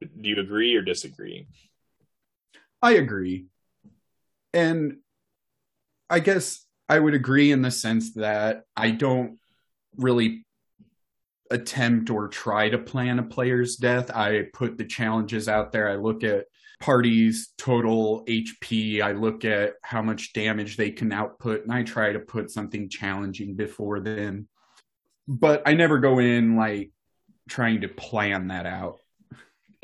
[0.00, 1.46] Do you agree or disagree?
[2.82, 3.46] I agree.
[4.52, 4.98] And
[6.08, 9.38] i guess I would agree in the sense that I don't
[9.96, 10.44] really
[11.48, 14.10] attempt or try to plan a player's death.
[14.10, 15.88] I put the challenges out there.
[15.88, 16.46] I look at
[16.80, 19.02] parties' total HP.
[19.02, 22.88] I look at how much damage they can output, and I try to put something
[22.88, 24.48] challenging before them.
[25.28, 26.90] But I never go in like
[27.48, 28.98] trying to plan that out.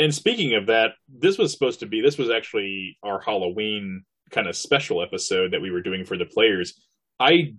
[0.00, 4.48] And speaking of that, this was supposed to be this was actually our Halloween kind
[4.48, 6.74] of special episode that we were doing for the players.
[7.18, 7.54] I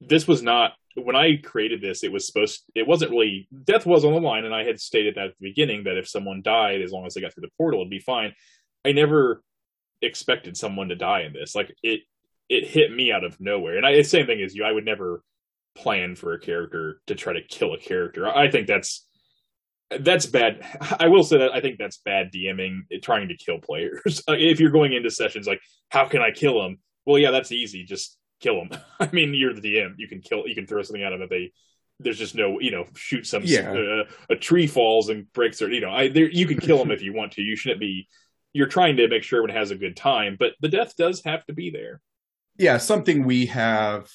[0.00, 2.04] this was not when I created this.
[2.04, 2.62] It was supposed.
[2.74, 5.48] It wasn't really death was on the line, and I had stated that at the
[5.48, 8.00] beginning that if someone died, as long as they got through the portal, it'd be
[8.00, 8.34] fine.
[8.84, 9.42] I never
[10.02, 11.54] expected someone to die in this.
[11.54, 12.00] Like it,
[12.48, 13.76] it hit me out of nowhere.
[13.76, 14.64] And I, the same thing as you.
[14.64, 15.22] I would never
[15.74, 18.28] plan for a character to try to kill a character.
[18.28, 19.06] I think that's
[20.00, 20.64] that's bad.
[20.98, 24.22] I will say that I think that's bad DMing, eh, trying to kill players.
[24.28, 26.78] if you're going into sessions like, how can I kill them?
[27.06, 27.84] Well, yeah, that's easy.
[27.84, 28.80] Just kill them.
[29.00, 29.94] I mean, you're the DM.
[29.96, 30.46] You can kill.
[30.46, 31.52] You can throw something at them that they.
[32.00, 33.42] There's just no, you know, shoot some.
[33.44, 33.72] Yeah.
[33.72, 35.70] Uh, a tree falls and breaks their.
[35.70, 37.42] You know, I there you can kill them if you want to.
[37.42, 38.08] You shouldn't be.
[38.52, 41.44] You're trying to make sure everyone has a good time, but the death does have
[41.46, 42.00] to be there.
[42.58, 44.10] Yeah, something we have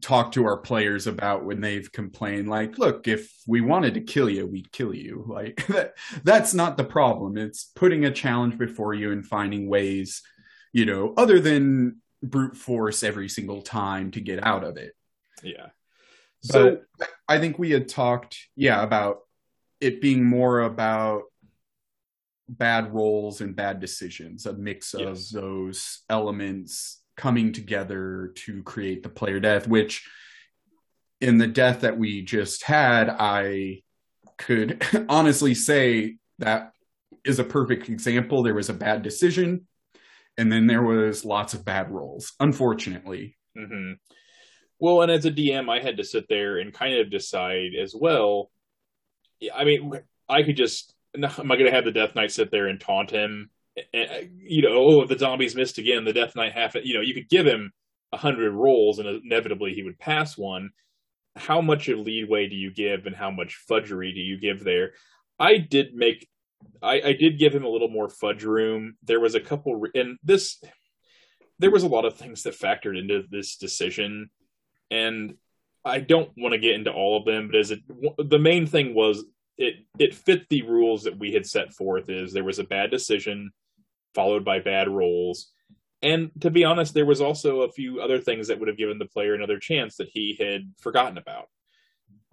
[0.00, 4.30] talked to our players about when they've complained like look if we wanted to kill
[4.30, 5.92] you we'd kill you like that
[6.24, 10.22] that's not the problem it's putting a challenge before you and finding ways
[10.72, 14.92] you know other than brute force every single time to get out of it
[15.42, 15.68] Yeah.
[16.40, 16.78] so
[17.28, 19.20] i think we had talked yeah about
[19.80, 21.22] it being more about
[22.48, 25.30] bad rolls and bad decisions a mix of Yes.
[25.30, 30.06] those elements coming together to create the player death which
[31.20, 33.82] in the death that we just had i
[34.38, 36.72] could honestly say that
[37.24, 39.66] is a perfect example there was a bad decision
[40.38, 43.92] and then there was lots of bad rolls unfortunately hmm
[44.78, 47.94] Well, and as a DM, I had to sit there and kind of decide as
[47.94, 48.50] well.
[49.54, 49.92] I mean,
[50.28, 53.10] I could just am I going to have the Death Knight sit there and taunt
[53.10, 53.50] him?
[53.92, 57.14] You know, oh, if the zombies missed again, the Death Knight half, you know, you
[57.14, 57.72] could give him
[58.12, 60.70] a hundred rolls and inevitably he would pass one.
[61.36, 64.92] How much of leeway do you give and how much fudgery do you give there?
[65.38, 66.28] I did make,
[66.82, 68.96] I, I did give him a little more fudge room.
[69.02, 70.62] There was a couple, re- and this,
[71.58, 74.30] there was a lot of things that factored into this decision.
[74.90, 75.34] And
[75.84, 77.80] i don't want to get into all of them but as it
[78.18, 79.24] the main thing was
[79.58, 82.90] it it fit the rules that we had set forth is there was a bad
[82.90, 83.50] decision
[84.14, 85.52] followed by bad rolls
[86.02, 88.98] and to be honest there was also a few other things that would have given
[88.98, 91.48] the player another chance that he had forgotten about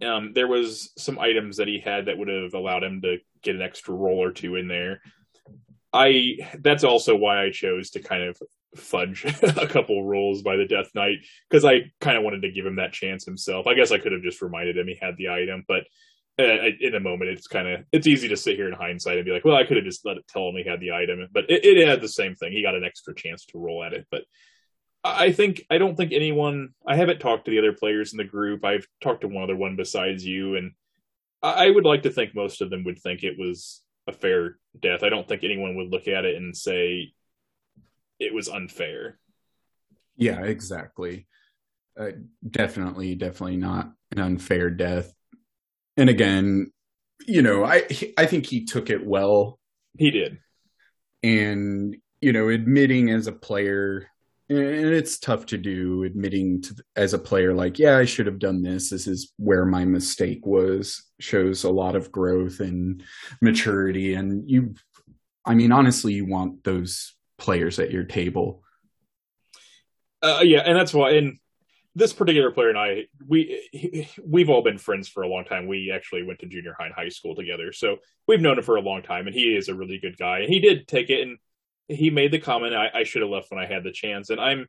[0.05, 3.55] um, there was some items that he had that would have allowed him to get
[3.55, 5.01] an extra roll or two in there
[5.93, 8.39] I that's also why I chose to kind of
[8.75, 12.65] fudge a couple rolls by the Death Knight because I kind of wanted to give
[12.65, 13.65] him that chance himself.
[13.65, 15.85] I guess I could have just reminded him he had the item, but
[16.37, 19.25] uh, in a moment, it's kind of it's easy to sit here in hindsight and
[19.25, 21.27] be like, well, I could have just let it tell him he had the item,
[21.31, 22.51] but it, it had the same thing.
[22.51, 24.23] He got an extra chance to roll at it, but.
[25.03, 26.69] I think I don't think anyone.
[26.85, 28.65] I haven't talked to the other players in the group.
[28.65, 30.71] I've talked to one other one besides you, and
[31.41, 35.03] I would like to think most of them would think it was a fair death.
[35.03, 37.13] I don't think anyone would look at it and say
[38.19, 39.17] it was unfair.
[40.17, 41.27] Yeah, exactly.
[41.97, 42.11] Uh,
[42.49, 45.13] definitely, definitely not an unfair death.
[45.95, 46.73] And again,
[47.25, 47.83] you know, I
[48.17, 49.59] I think he took it well,
[49.97, 50.39] He did.
[51.23, 54.07] and you know, admitting as a player,
[54.49, 56.03] and it's tough to do.
[56.03, 58.89] Admitting to as a player, like, yeah, I should have done this.
[58.89, 61.03] This is where my mistake was.
[61.19, 63.03] Shows a lot of growth and
[63.41, 64.73] maturity, and you.
[65.45, 68.63] I mean, honestly, you want those players at your table.
[70.21, 71.11] Uh, yeah, and that's why.
[71.11, 71.39] And
[71.95, 75.67] this particular player and I, we we've all been friends for a long time.
[75.67, 78.77] We actually went to junior high and high school together, so we've known him for
[78.77, 79.27] a long time.
[79.27, 80.39] And he is a really good guy.
[80.39, 81.37] And he did take it, and
[81.89, 84.39] he made the comment, "I, I should have left when I had the chance." And
[84.39, 84.67] I'm,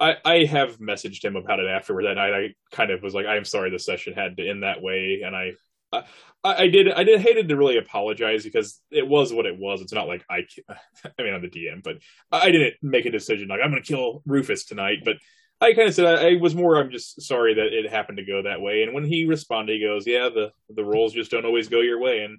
[0.00, 2.34] I, I have messaged him about it afterward that night.
[2.34, 5.36] I kind of was like, "I'm sorry, the session had to end that way," and
[5.36, 5.52] I.
[5.94, 6.04] I,
[6.42, 6.90] I did.
[6.90, 9.82] I did hated to really apologize because it was what it was.
[9.82, 10.46] It's not like I.
[11.18, 11.98] I mean, I'm the DM, but
[12.32, 15.00] I didn't make a decision like I'm going to kill Rufus tonight.
[15.04, 15.16] But
[15.60, 16.76] I kind of said I, I was more.
[16.76, 18.82] I'm just sorry that it happened to go that way.
[18.82, 22.00] And when he responded, he goes, "Yeah, the the rolls just don't always go your
[22.00, 22.38] way." And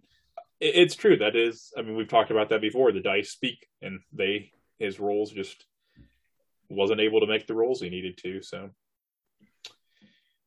[0.63, 1.17] it's true.
[1.17, 1.71] That is.
[1.77, 2.91] I mean, we've talked about that before.
[2.91, 5.65] The dice speak, and they his rolls just
[6.69, 8.41] wasn't able to make the rolls he needed to.
[8.41, 8.69] So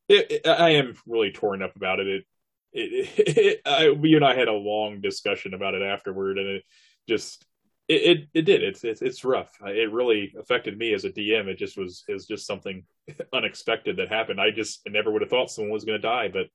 [0.08, 2.24] it, it, I am really torn up about it.
[2.72, 6.64] It, I, you and I had a long discussion about it afterward, and it
[7.08, 7.44] just
[7.88, 8.62] it it, it did.
[8.62, 9.52] It's, it's it's rough.
[9.64, 11.46] It really affected me as a DM.
[11.46, 12.84] It just was is just something
[13.32, 14.40] unexpected that happened.
[14.40, 16.46] I just never would have thought someone was going to die, but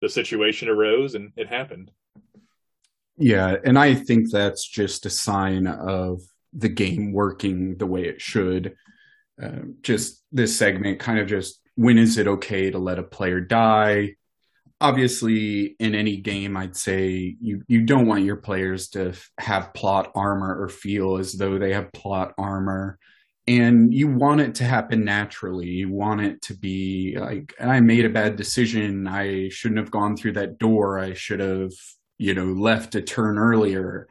[0.00, 1.90] the situation arose and it happened.
[3.20, 6.22] Yeah, and I think that's just a sign of
[6.54, 8.74] the game working the way it should.
[9.40, 13.40] Uh, just this segment kind of just when is it okay to let a player
[13.40, 14.16] die?
[14.80, 20.10] Obviously, in any game, I'd say you, you don't want your players to have plot
[20.14, 22.98] armor or feel as though they have plot armor.
[23.46, 25.68] And you want it to happen naturally.
[25.68, 29.06] You want it to be like, I made a bad decision.
[29.06, 30.98] I shouldn't have gone through that door.
[30.98, 31.72] I should have
[32.20, 34.06] you know, left a turn earlier.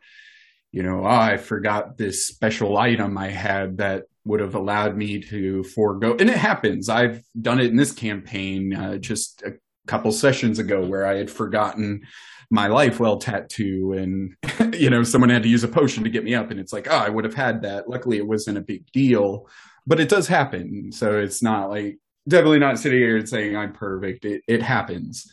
[0.72, 5.22] You know, oh, I forgot this special item I had that would have allowed me
[5.22, 6.18] to forego.
[6.20, 6.90] And it happens.
[6.90, 9.54] I've done it in this campaign uh, just a
[9.86, 12.02] couple sessions ago where I had forgotten
[12.50, 16.34] my lifewell tattoo and you know someone had to use a potion to get me
[16.34, 18.92] up and it's like oh i would have had that luckily it wasn't a big
[18.92, 19.48] deal
[19.86, 23.72] but it does happen so it's not like definitely not sitting here and saying i'm
[23.72, 25.32] perfect it, it happens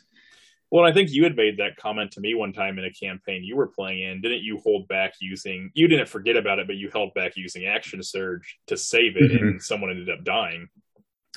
[0.70, 3.44] well, I think you had made that comment to me one time in a campaign
[3.44, 4.20] you were playing in.
[4.20, 5.70] Didn't you hold back using?
[5.74, 9.30] You didn't forget about it, but you held back using action surge to save it,
[9.30, 9.46] mm-hmm.
[9.46, 10.68] and someone ended up dying.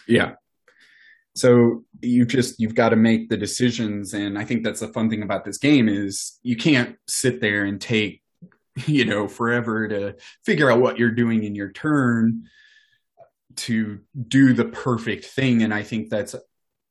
[0.07, 0.33] Yeah.
[1.35, 5.09] So you just you've got to make the decisions, and I think that's the fun
[5.09, 8.23] thing about this game is you can't sit there and take
[8.87, 10.15] you know forever to
[10.45, 12.43] figure out what you're doing in your turn
[13.55, 16.35] to do the perfect thing and i think that's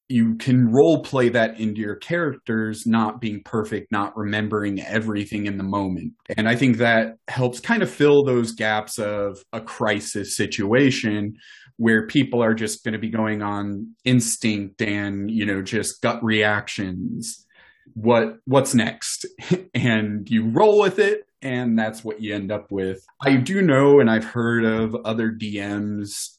[0.09, 5.59] you can role play that into your characters not being perfect not remembering everything in
[5.59, 6.12] the moment.
[6.37, 11.37] And i think that helps kind of fill those gaps of a crisis situation
[11.77, 16.23] where people are just going to be going on instinct and you know just gut
[16.23, 17.47] reactions.
[17.94, 19.27] What what's next?
[19.75, 23.07] And you roll with it and that's what you end up with.
[23.23, 26.38] I do know and i've heard of other dms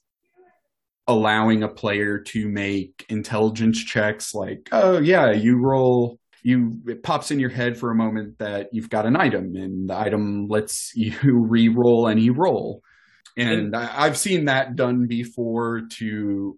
[1.10, 7.32] allowing a player to make intelligence checks like oh yeah you roll you it pops
[7.32, 10.91] in your head for a moment that you've got an item and the item lets
[10.95, 12.82] you re-roll any roll.
[13.38, 16.58] And, i've seen that done before to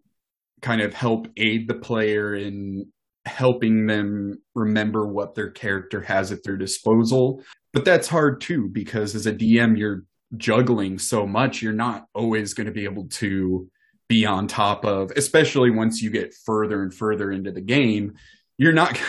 [0.61, 2.87] kind of help aid the player in
[3.25, 7.43] helping them remember what their character has at their disposal.
[7.71, 10.03] But that's hard too because as a dm you're
[10.37, 13.69] juggling so much you're not always going to be able to
[14.11, 18.15] be on top of, especially once you get further and further into the game.
[18.57, 18.99] You're not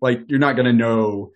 [0.00, 1.32] like you're not going to know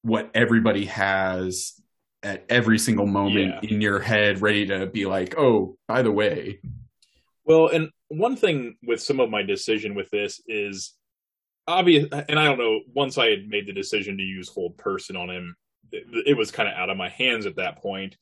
[0.00, 1.74] what everybody has
[2.22, 3.70] at every single moment yeah.
[3.70, 6.60] in your head, ready to be like, oh, by the way.
[7.44, 10.94] Well, and one thing with some of my decision with this is
[11.68, 12.80] obvious, and I don't know.
[12.94, 15.54] Once I had made the decision to use hold person on him,
[15.92, 18.16] it, it was kind of out of my hands at that point.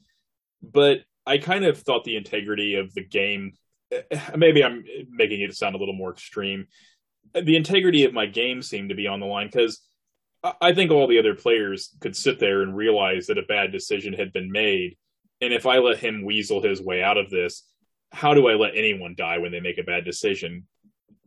[0.61, 3.53] But I kind of thought the integrity of the game
[4.37, 6.67] maybe I'm making it sound a little more extreme.
[7.35, 9.81] The integrity of my game seemed to be on the line because
[10.61, 14.13] I think all the other players could sit there and realize that a bad decision
[14.13, 14.97] had been made.
[15.41, 17.65] And if I let him weasel his way out of this,
[18.11, 20.67] how do I let anyone die when they make a bad decision?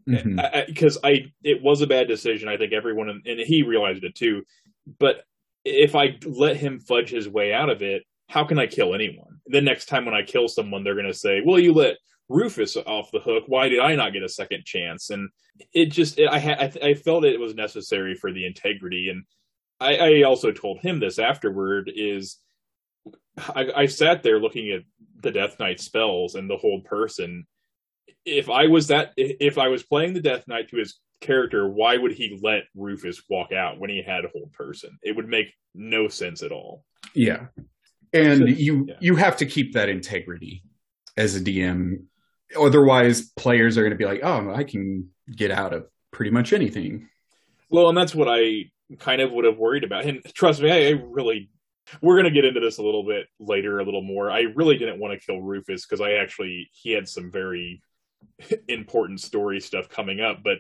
[0.06, 1.06] Because mm-hmm.
[1.06, 2.50] I, I, it was a bad decision.
[2.50, 4.44] I think everyone, and he realized it too.
[5.00, 5.24] But
[5.64, 9.40] if I let him fudge his way out of it, how can I kill anyone?
[9.48, 11.98] The next time when I kill someone, they're going to say, "Well, you let
[12.30, 13.44] Rufus off the hook.
[13.48, 15.10] Why did I not get a second chance?
[15.10, 15.30] And
[15.74, 19.10] it just, it, I, ha- I, I felt it was necessary for the integrity.
[19.10, 19.24] And
[19.80, 22.38] I, I also told him this afterward is
[23.38, 24.84] I, I sat there looking at
[25.22, 27.46] the Death Knight spells and the hold person.
[28.26, 31.98] If I was that, if I was playing the Death Knight to his character, why
[31.98, 34.98] would he let Rufus walk out when he had hold person?
[35.04, 36.84] It would make no sense at all.
[37.14, 37.48] Yeah.
[38.14, 38.96] And so, you yeah.
[39.02, 40.64] you have to keep that integrity
[41.18, 42.04] as a DM
[42.60, 46.54] otherwise players are going to be like oh i can get out of pretty much
[46.54, 47.10] anything.
[47.70, 50.06] Well and that's what i kind of would have worried about.
[50.06, 51.50] And trust me i, really
[52.02, 54.32] we're going to get into this a little bit later a little more.
[54.32, 57.82] I really didn't want to kill rufus because i actually he had some very
[58.68, 60.58] important story stuff coming up but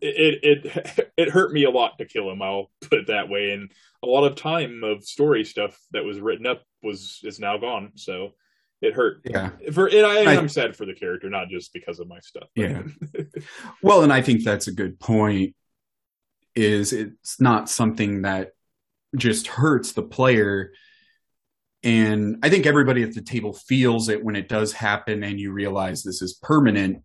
[0.00, 3.52] it it it hurt me a lot to kill him i'll put it that way.
[3.52, 3.70] And
[4.02, 7.92] a lot of time of story stuff that was written up was is now gone
[7.94, 8.32] so
[8.82, 9.20] it hurt.
[9.24, 9.50] Yeah.
[9.72, 12.48] For it, I, am sad for the character, not just because of my stuff.
[12.54, 12.62] But.
[12.62, 12.82] Yeah.
[13.82, 15.54] well, and I think that's a good point.
[16.54, 18.50] Is it's not something that
[19.16, 20.72] just hurts the player.
[21.82, 25.52] And I think everybody at the table feels it when it does happen and you
[25.52, 27.02] realize this is permanent.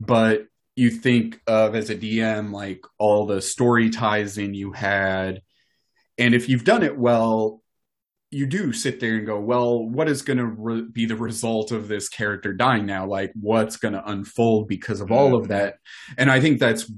[0.00, 5.40] But you think of as a DM, like all the story ties in you had.
[6.18, 7.62] And if you've done it well,
[8.34, 11.70] you do sit there and go, well, what is going to re- be the result
[11.70, 13.06] of this character dying now?
[13.06, 15.48] Like, what's going to unfold because of all of mm.
[15.48, 15.76] that?
[16.18, 16.90] And I think that's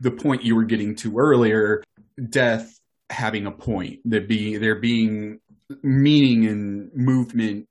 [0.00, 1.82] the point you were getting to earlier.
[2.28, 2.78] Death
[3.10, 5.40] having a point, that be there being
[5.82, 7.66] meaning and movement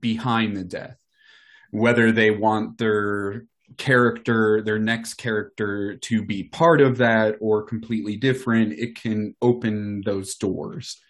[0.00, 0.96] behind the death,
[1.72, 3.44] whether they want their
[3.76, 10.02] character, their next character to be part of that or completely different, it can open
[10.04, 11.00] those doors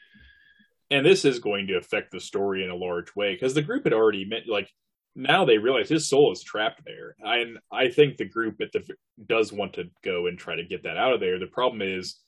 [0.91, 3.85] and this is going to affect the story in a large way because the group
[3.85, 4.71] had already met like
[5.15, 8.83] now they realize his soul is trapped there and i think the group at the
[9.27, 12.21] does want to go and try to get that out of there the problem is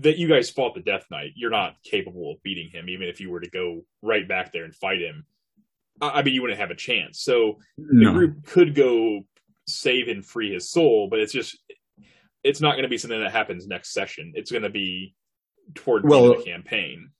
[0.00, 3.20] that you guys fought the death knight you're not capable of beating him even if
[3.20, 5.24] you were to go right back there and fight him
[6.00, 7.20] I mean, you wouldn't have a chance.
[7.20, 8.08] So no.
[8.08, 9.22] the group could go
[9.66, 11.58] save and free his soul, but it's just
[12.44, 14.32] it's not going to be something that happens next session.
[14.36, 15.14] It's going to be
[15.74, 17.10] toward the Well, end of the campaign.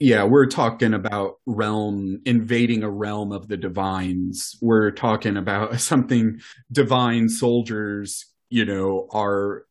[0.00, 4.56] Yeah, we're talking about realm invading a realm of the divines.
[4.60, 6.40] We're talking about something
[6.70, 9.64] divine soldiers, you know, are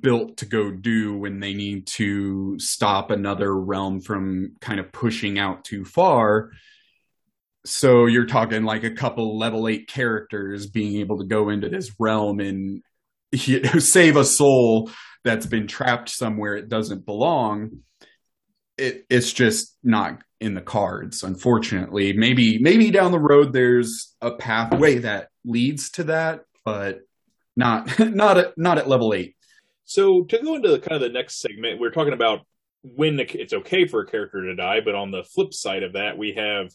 [0.00, 5.38] built to go do when they need to stop another realm from kind of pushing
[5.38, 6.50] out too far.
[7.64, 11.90] So you're talking like a couple level 8 characters being able to go into this
[11.98, 12.82] realm and
[13.32, 14.90] you know, save a soul
[15.24, 17.80] that's been trapped somewhere it doesn't belong
[18.78, 22.12] it, it's just not in the cards unfortunately.
[22.12, 27.00] Maybe maybe down the road there's a pathway that leads to that but
[27.56, 29.34] not not at not at level 8
[29.84, 32.40] So to go into kind of the next segment, we're talking about
[32.82, 36.16] when it's okay for a character to die, but on the flip side of that,
[36.16, 36.70] we have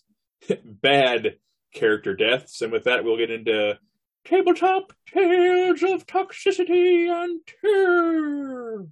[0.66, 1.38] bad
[1.74, 3.78] character deaths, and with that, we'll get into
[4.26, 8.88] tabletop tales of toxicity and terror.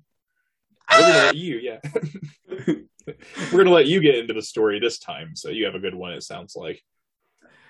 [0.91, 1.79] We're gonna let you, yeah.
[3.51, 5.95] We're gonna let you get into the story this time, so you have a good
[5.95, 6.13] one.
[6.13, 6.83] It sounds like.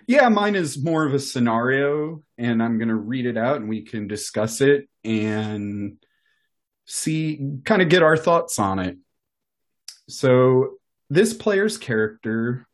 [0.07, 3.83] yeah mine is more of a scenario and i'm to read it out and we
[3.83, 5.97] can discuss it and
[6.85, 8.97] see kind of get our thoughts on it
[10.09, 10.77] so
[11.09, 12.67] this player's character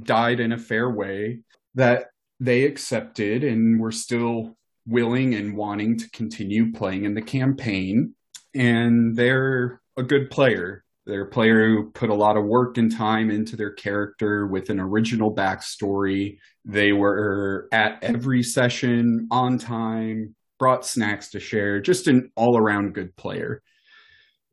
[0.00, 1.40] died in a fair way
[1.74, 2.06] that
[2.40, 4.56] they accepted and were still
[4.86, 8.14] willing and wanting to continue playing in the campaign
[8.54, 12.94] and they're a good player they're a player who put a lot of work and
[12.94, 16.38] time into their character with an original backstory.
[16.64, 22.94] They were at every session on time, brought snacks to share, just an all around
[22.94, 23.62] good player.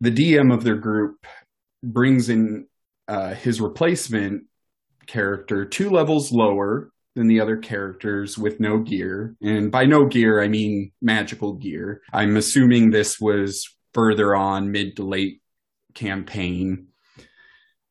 [0.02, 1.26] The DM of their group
[1.84, 2.68] brings in
[3.08, 4.43] uh, his replacement
[5.08, 9.36] character two levels lower than the other characters with no gear.
[9.41, 12.02] And by no gear, I mean magical gear.
[12.12, 15.41] I'm assuming this was further on, mid to late
[15.93, 16.87] campaign.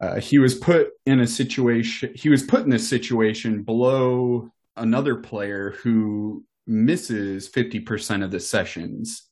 [0.01, 2.12] Uh, he was put in a situation.
[2.14, 8.40] He was put in this situation below another player who misses fifty percent of the
[8.40, 9.28] sessions.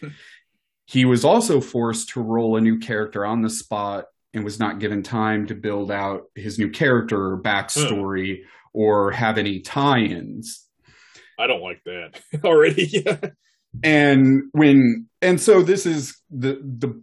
[0.86, 4.78] he was also forced to roll a new character on the spot and was not
[4.78, 8.42] given time to build out his new character or backstory
[8.72, 10.66] or have any tie-ins
[11.38, 13.04] I don't like that already.
[13.82, 17.00] And when and so this is the the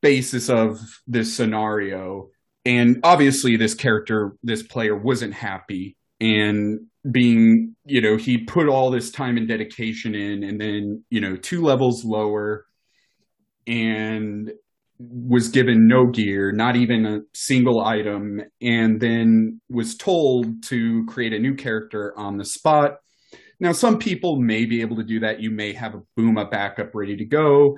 [0.00, 2.28] basis of this scenario.
[2.64, 8.90] And obviously this character this player wasn't happy and being you know he put all
[8.90, 12.64] this time and dedication in and then you know two levels lower
[13.66, 14.50] and
[14.98, 21.34] was given no gear not even a single item and then was told to create
[21.34, 22.92] a new character on the spot
[23.60, 26.50] now some people may be able to do that you may have a boom, booma
[26.50, 27.76] backup ready to go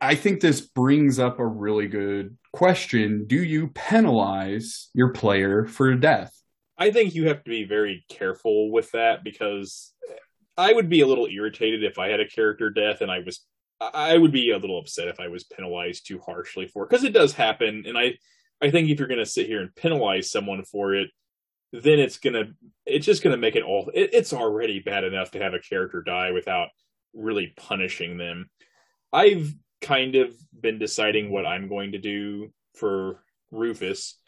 [0.00, 3.26] I think this brings up a really good question.
[3.26, 6.34] Do you penalize your player for death?
[6.76, 9.92] I think you have to be very careful with that because
[10.56, 13.44] I would be a little irritated if I had a character death and I was
[13.80, 17.04] I would be a little upset if I was penalized too harshly for it because
[17.04, 18.14] it does happen and I
[18.60, 21.10] I think if you're going to sit here and penalize someone for it
[21.72, 22.54] then it's to
[22.86, 26.02] it's just to make it all it, it's already bad enough to have a character
[26.02, 26.68] die without
[27.14, 28.48] really punishing them.
[29.12, 34.18] I've kind of been deciding what I'm going to do for Rufus.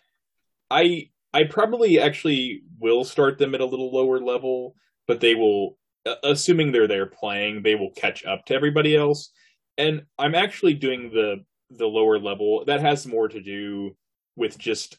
[0.70, 4.74] I I probably actually will start them at a little lower level,
[5.06, 5.76] but they will
[6.22, 9.30] assuming they're there playing, they will catch up to everybody else.
[9.76, 13.96] And I'm actually doing the the lower level that has more to do
[14.36, 14.98] with just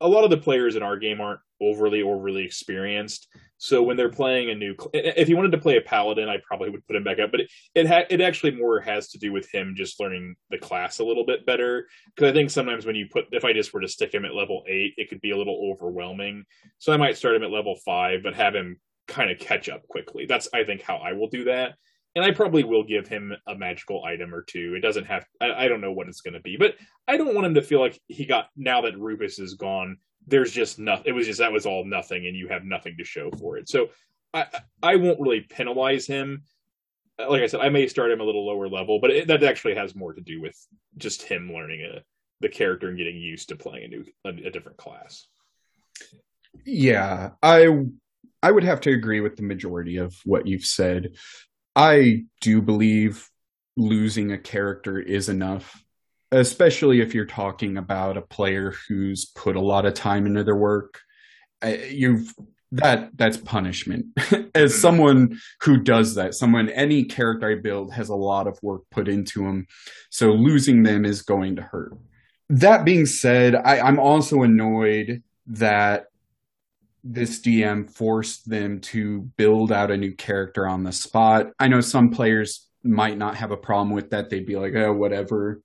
[0.00, 3.28] a lot of the players in our game aren't overly overly experienced.
[3.56, 6.68] So when they're playing a new, if he wanted to play a paladin, I probably
[6.70, 7.30] would put him back up.
[7.30, 10.58] But it it, ha- it actually more has to do with him just learning the
[10.58, 11.86] class a little bit better.
[12.14, 14.34] Because I think sometimes when you put, if I just were to stick him at
[14.34, 16.44] level eight, it could be a little overwhelming.
[16.78, 18.78] So I might start him at level five, but have him
[19.08, 20.26] kind of catch up quickly.
[20.26, 21.74] That's I think how I will do that.
[22.16, 24.74] And I probably will give him a magical item or two.
[24.76, 26.76] It doesn't have, I, I don't know what it's going to be, but
[27.08, 30.52] I don't want him to feel like he got, now that Rufus is gone, there's
[30.52, 31.06] just nothing.
[31.06, 33.68] It was just, that was all nothing and you have nothing to show for it.
[33.68, 33.88] So
[34.32, 34.46] I,
[34.82, 36.44] I won't really penalize him.
[37.18, 39.42] Uh, like I said, I may start him a little lower level, but it, that
[39.42, 40.56] actually has more to do with
[40.96, 42.02] just him learning a,
[42.40, 45.26] the character and getting used to playing a new, a, a different class.
[46.64, 47.84] Yeah, I
[48.42, 51.14] I would have to agree with the majority of what you've said.
[51.76, 53.28] I do believe
[53.76, 55.82] losing a character is enough,
[56.30, 60.56] especially if you're talking about a player who's put a lot of time into their
[60.56, 61.00] work.
[61.88, 62.32] You've
[62.72, 64.06] that that's punishment.
[64.54, 68.82] As someone who does that, someone any character I build has a lot of work
[68.90, 69.66] put into them,
[70.10, 71.92] so losing them is going to hurt.
[72.50, 76.06] That being said, I, I'm also annoyed that
[77.04, 81.50] this DM forced them to build out a new character on the spot.
[81.58, 84.30] I know some players might not have a problem with that.
[84.30, 85.62] They'd be like, oh, whatever.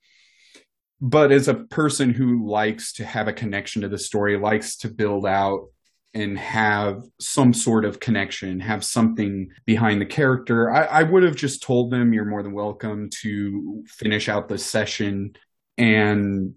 [1.00, 4.90] But as a person who likes to have a connection to the story, likes to
[4.90, 5.68] build out
[6.14, 11.36] and have some sort of connection, have something behind the character, I, I would have
[11.36, 15.36] just told them you're more than welcome to finish out the session
[15.78, 16.56] and,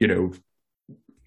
[0.00, 0.32] you know,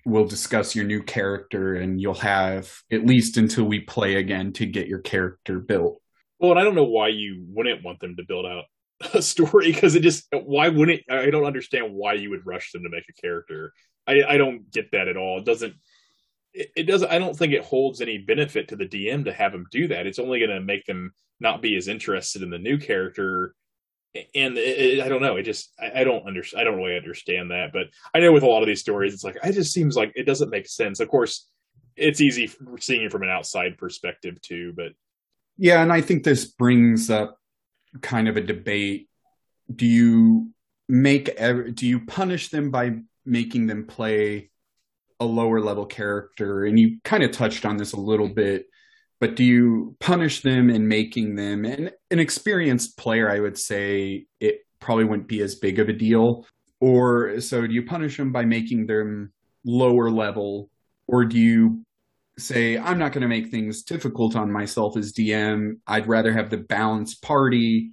[0.08, 4.66] we'll discuss your new character and you'll have at least until we play again to
[4.66, 6.02] get your character built.
[6.40, 8.64] Well, and I don't know why you wouldn't want them to build out
[9.14, 12.84] a story because it just why wouldn't I don't understand why you would rush them
[12.84, 13.74] to make a character.
[14.08, 15.40] I I don't get that at all.
[15.40, 15.76] It doesn't
[16.54, 19.52] it, it doesn't I don't think it holds any benefit to the DM to have
[19.52, 20.08] them do that.
[20.08, 23.54] It's only going to make them not be as interested in the new character
[24.16, 25.36] and it, it, I don't know.
[25.36, 26.62] It just I, I don't understand.
[26.62, 27.72] I don't really understand that.
[27.74, 30.14] But I know with a lot of these stories, it's like it just seems like
[30.16, 31.00] it doesn't make sense.
[31.00, 31.48] Of course,
[31.96, 32.50] it's easy
[32.80, 34.74] seeing it from an outside perspective too.
[34.76, 34.94] But
[35.58, 37.38] yeah, and I think this brings up
[38.02, 39.10] kind of a debate.
[39.74, 40.52] Do you
[40.88, 41.36] make
[41.74, 44.50] do you punish them by making them play
[45.20, 46.66] a lower level character?
[46.66, 48.68] And you kind of touched on this a little bit
[49.20, 51.66] but do you punish them in making them?
[51.66, 55.94] An, an experienced player i would say it probably wouldn't be as big of a
[55.94, 56.46] deal.
[56.80, 59.34] Or so do you punish them by making them
[59.66, 60.70] lower level?
[61.08, 61.84] Or do you
[62.40, 66.50] say i'm not going to make things difficult on myself as dm i'd rather have
[66.50, 67.92] the balanced party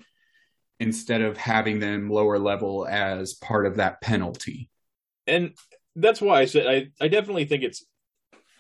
[0.81, 4.69] instead of having them lower level as part of that penalty
[5.27, 5.55] and
[5.97, 7.85] that's why i said i, I definitely think it's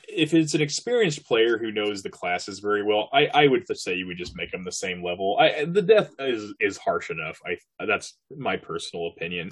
[0.08, 3.94] if it's an experienced player who knows the classes very well, I, I would say
[3.94, 5.36] you would just make them the same level.
[5.38, 7.40] I, the death is is harsh enough.
[7.46, 9.50] I that's my personal opinion,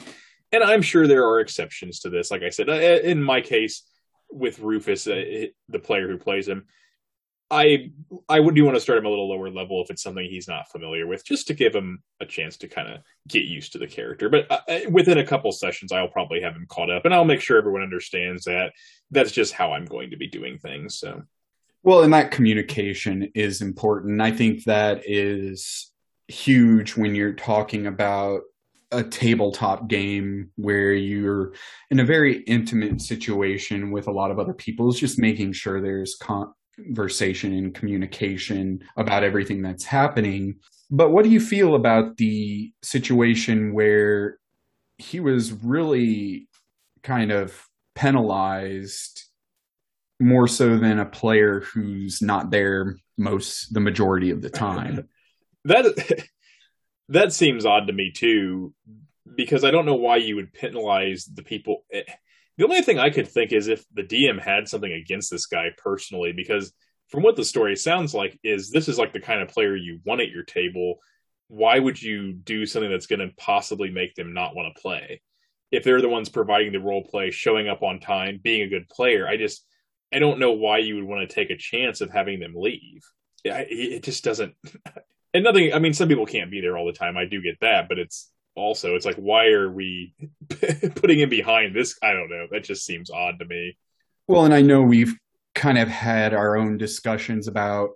[0.53, 2.31] and I'm sure there are exceptions to this.
[2.31, 3.85] Like I said, uh, in my case
[4.31, 6.67] with Rufus, uh, the player who plays him,
[7.53, 7.91] I
[8.31, 10.49] I would do want to start him a little lower level if it's something he's
[10.49, 13.79] not familiar with, just to give him a chance to kind of get used to
[13.79, 14.31] the character.
[14.31, 17.27] But uh, uh, within a couple sessions, I'll probably have him caught up, and I'll
[17.27, 18.73] make sure everyone understands that
[19.11, 20.99] that's just how I'm going to be doing things.
[20.99, 21.23] So,
[21.83, 24.23] well, and that communication is important.
[24.23, 25.93] I think that is
[26.29, 28.41] huge when you're talking about
[28.93, 31.53] a tabletop game where you're
[31.91, 34.89] in a very intimate situation with a lot of other people.
[34.89, 36.53] Is just making sure there's con-
[36.85, 40.57] conversation and communication about everything that's happening.
[40.91, 44.39] But what do you feel about the situation where
[44.99, 46.49] he was really
[47.03, 49.25] kind of penalized
[50.21, 55.09] more so than a player who's not there most the majority of the time?
[55.65, 56.27] that
[57.09, 58.75] that seems odd to me too
[59.37, 62.03] because I don't know why you would penalize the people eh,
[62.59, 65.69] the only thing I could think is if the DM had something against this guy
[65.77, 66.73] personally, because
[67.09, 70.01] from what the story sounds like, is this is like the kind of player you
[70.05, 70.97] want at your table.
[71.49, 75.23] Why would you do something that's going to possibly make them not want to play?
[75.71, 78.89] If they're the ones providing the role play, showing up on time, being a good
[78.89, 79.65] player, I just
[80.13, 83.03] I don't know why you would want to take a chance of having them leave.
[83.45, 84.55] It just doesn't.
[85.35, 85.73] And nothing.
[85.73, 87.17] I mean, some people can't be there all the time.
[87.17, 90.15] I do get that, but it's also it's like why are we
[90.97, 91.99] putting him behind this?
[92.03, 92.47] I don't know.
[92.51, 93.77] That just seems odd to me.
[94.29, 95.15] Well and i know we've
[95.55, 97.91] kind of had our own discussions about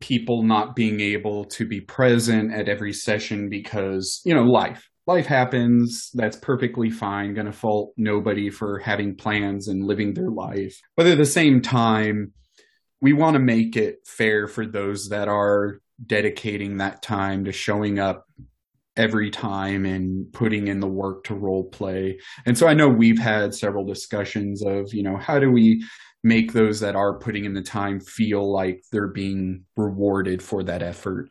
[0.00, 4.88] people not being able to be present at every session because you know life.
[5.08, 6.10] Life happens.
[6.14, 7.34] That's perfectly fine.
[7.34, 10.80] Gonna fault nobody for having plans and living their life.
[10.96, 12.32] But at the same time
[13.00, 17.98] we want to make it fair for those that are dedicating that time to showing
[17.98, 18.26] up
[18.96, 22.18] every time and putting in the work to role play.
[22.46, 25.84] And so I know we've had several discussions of, you know, how do we
[26.24, 30.82] make those that are putting in the time feel like they're being rewarded for that
[30.82, 31.30] effort?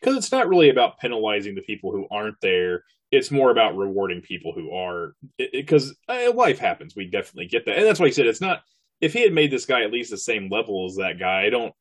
[0.00, 2.84] Because it's not really about penalizing the people who aren't there.
[3.10, 5.14] It's more about rewarding people who are.
[5.38, 6.94] Because uh, life happens.
[6.94, 7.78] We definitely get that.
[7.78, 8.62] And that's why he said it's not.
[9.00, 11.50] If he had made this guy at least the same level as that guy, I
[11.50, 11.72] don't.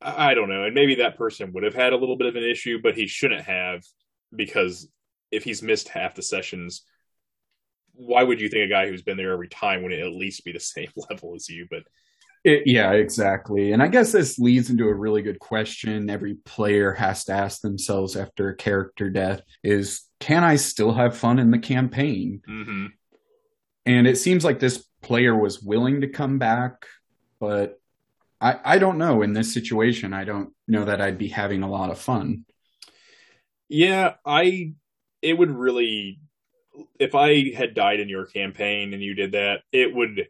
[0.00, 0.64] I don't know.
[0.64, 3.06] And maybe that person would have had a little bit of an issue, but he
[3.06, 3.82] shouldn't have
[4.34, 4.88] because
[5.30, 6.82] if he's missed half the sessions,
[7.94, 10.52] why would you think a guy who's been there every time would at least be
[10.52, 11.66] the same level as you?
[11.70, 11.82] But
[12.44, 13.72] it, yeah, exactly.
[13.72, 17.60] And I guess this leads into a really good question every player has to ask
[17.60, 22.42] themselves after a character death is can I still have fun in the campaign?
[22.48, 22.86] Mm-hmm.
[23.84, 26.86] And it seems like this player was willing to come back,
[27.40, 27.80] but
[28.40, 29.22] I, I don't know.
[29.22, 32.44] In this situation, I don't know that I'd be having a lot of fun.
[33.68, 34.74] Yeah, I
[35.22, 36.20] it would really
[37.00, 40.28] if I had died in your campaign and you did that, it would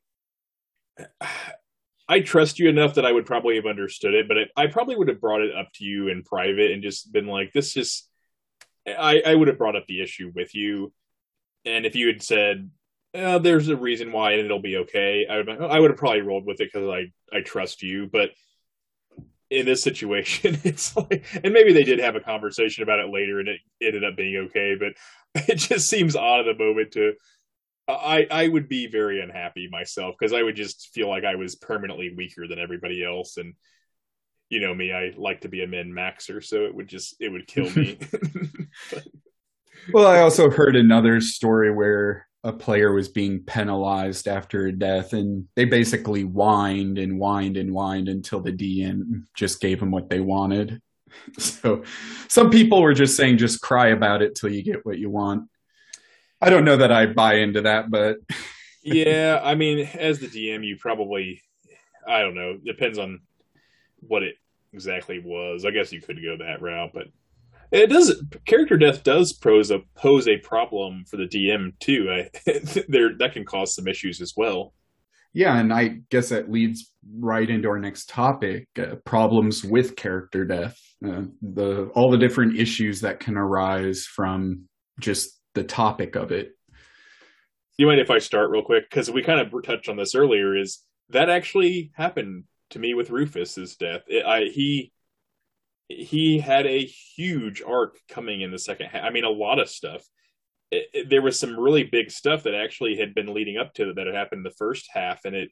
[2.09, 4.95] I trust you enough that I would probably have understood it, but it, I probably
[4.95, 8.09] would have brought it up to you in private and just been like, "This just."
[8.87, 10.93] I, I would have brought up the issue with you,
[11.65, 12.71] and if you had said,
[13.15, 16.21] uh, "There's a reason why and it'll be okay," I would I would have probably
[16.21, 18.07] rolled with it because I I trust you.
[18.07, 18.31] But
[19.51, 23.41] in this situation, it's like, and maybe they did have a conversation about it later,
[23.41, 24.77] and it ended up being okay.
[24.79, 24.95] But
[25.49, 27.15] it just seems odd at the moment to
[27.89, 31.55] I I would be very unhappy myself because I would just feel like I was
[31.55, 33.55] permanently weaker than everybody else, and
[34.49, 37.29] you know me, I like to be a min maxer, so it would just it
[37.29, 37.99] would kill me.
[39.93, 45.13] well, I also heard another story where a player was being penalized after a death,
[45.13, 50.09] and they basically whined and whined and whined until the DM just gave them what
[50.09, 50.81] they wanted.
[51.39, 51.83] So
[52.29, 55.49] some people were just saying, just cry about it till you get what you want.
[56.43, 58.19] I don't know that I buy into that, but
[58.83, 61.43] yeah, I mean, as the DM, you probably,
[62.07, 63.21] I don't know, depends on
[64.01, 64.35] what it
[64.75, 65.65] exactly was.
[65.65, 67.07] I guess you could go that route, but
[67.71, 68.23] it does.
[68.47, 72.09] Character death does pose a pose a problem for the DM too.
[72.11, 72.31] I,
[72.89, 74.75] there that can cause some issues as well.
[75.33, 80.45] Yeah, and I guess that leads right into our next topic: uh, problems with character
[80.45, 80.81] death.
[81.07, 86.53] Uh, the all the different issues that can arise from just the topic of it.
[87.77, 88.89] You mind if I start real quick?
[88.89, 90.57] Because we kind of touched on this earlier.
[90.57, 94.03] Is that actually happened to me with Rufus's death?
[94.07, 94.93] It, I he
[95.89, 99.05] he had a huge arc coming in the second half.
[99.05, 100.05] I mean, a lot of stuff.
[100.71, 103.93] It, it, there was some really big stuff that actually had been leading up to
[103.93, 105.51] that had happened in the first half, and it.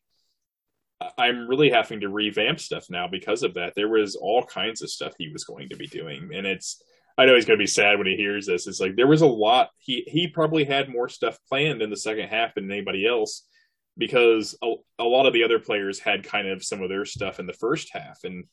[1.18, 3.74] I'm really having to revamp stuff now because of that.
[3.76, 6.82] There was all kinds of stuff he was going to be doing, and it's
[7.16, 8.66] I know he's going to be sad when he hears this.
[8.66, 9.70] It's like there was a lot.
[9.78, 13.46] He he probably had more stuff planned in the second half than anybody else
[13.96, 17.38] because a, a lot of the other players had kind of some of their stuff
[17.38, 18.44] in the first half, and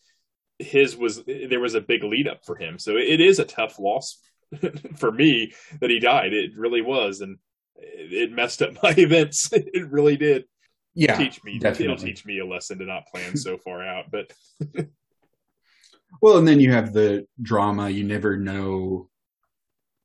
[0.61, 2.79] his was there was a big lead up for him.
[2.79, 4.19] So it is a tough loss
[4.97, 6.33] for me that he died.
[6.33, 7.37] It really was, and
[7.75, 9.49] it messed up my events.
[9.51, 10.45] It really did.
[10.93, 11.57] Yeah, teach me.
[11.57, 11.85] Definitely.
[11.85, 14.31] It'll teach me a lesson to not plan so far out, but.
[16.21, 17.89] Well, and then you have the drama.
[17.89, 19.09] You never know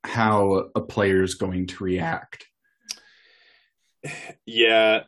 [0.05, 2.47] how a player is going to react.
[4.47, 5.03] Yeah,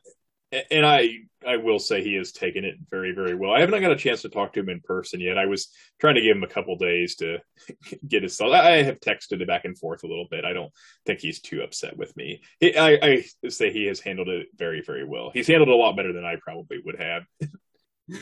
[0.72, 1.11] and I
[1.47, 3.53] I will say he has taken it very very well.
[3.53, 5.39] I haven't got a chance to talk to him in person yet.
[5.39, 5.68] I was
[6.01, 7.39] trying to give him a couple days to
[8.09, 8.55] get his thoughts.
[8.55, 10.45] I have texted it back and forth a little bit.
[10.45, 10.72] I don't
[11.07, 12.43] think he's too upset with me.
[12.62, 15.30] I, I say he has handled it very very well.
[15.32, 17.22] He's handled it a lot better than I probably would have.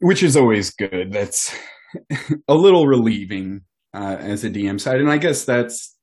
[0.00, 1.12] Which is always good.
[1.12, 1.54] That's
[2.48, 3.62] a little relieving
[3.94, 5.96] uh, as a DM side, and I guess that's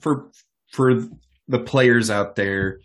[0.00, 0.30] for
[0.70, 1.08] for
[1.48, 2.80] the players out there.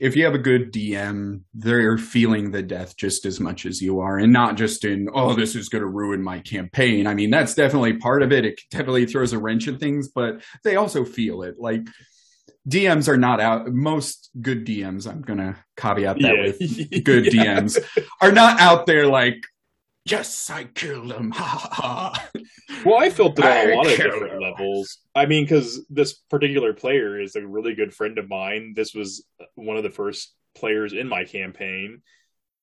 [0.00, 4.00] If you have a good DM, they're feeling the death just as much as you
[4.00, 7.30] are, and not just in "oh, this is going to ruin my campaign." I mean,
[7.30, 8.44] that's definitely part of it.
[8.44, 11.56] It definitely throws a wrench in things, but they also feel it.
[11.58, 11.86] Like
[12.68, 13.68] DMs are not out.
[13.68, 16.42] Most good DMs, I'm going to caveat that yeah.
[16.42, 17.60] with good yeah.
[17.60, 17.78] DMs,
[18.20, 19.42] are not out there like
[20.04, 21.30] yes, I killed him.
[22.84, 24.40] well, I felt it on a lot of different him.
[24.40, 24.98] levels.
[25.14, 28.72] I mean, because this particular player is a really good friend of mine.
[28.74, 29.24] This was
[29.54, 32.02] one of the first players in my campaign.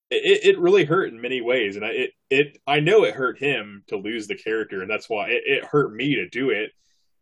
[0.09, 3.39] It, it really hurt in many ways, and I it, it I know it hurt
[3.39, 6.71] him to lose the character, and that's why it, it hurt me to do it.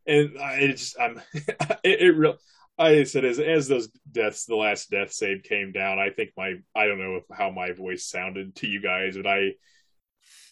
[0.05, 2.35] And I just I'm it, it real.
[2.77, 5.97] I said as as those deaths, the last death save came down.
[5.97, 9.53] I think my I don't know how my voice sounded to you guys, but I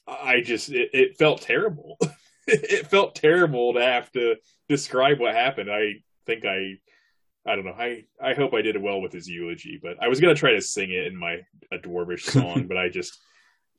[0.08, 1.98] I just it, it felt terrible.
[2.48, 4.36] it felt terrible to have to
[4.68, 5.72] describe what happened.
[5.72, 5.96] I
[6.26, 6.80] think I
[7.46, 7.76] I don't know.
[7.78, 10.62] I I hope I did well with his eulogy, but I was gonna try to
[10.62, 11.42] sing it in my
[11.72, 13.18] a dwarvish song, but I just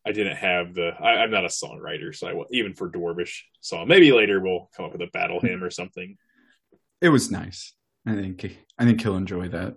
[0.06, 0.88] I didn't have the.
[1.00, 3.88] I, am not a songwriter, so I even for dwarvish song.
[3.88, 6.18] Maybe later we'll come up with a battle hymn or something.
[7.00, 7.72] It was nice.
[8.06, 9.76] I think I think he'll enjoy that.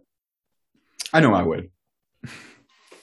[1.14, 1.72] I know I would.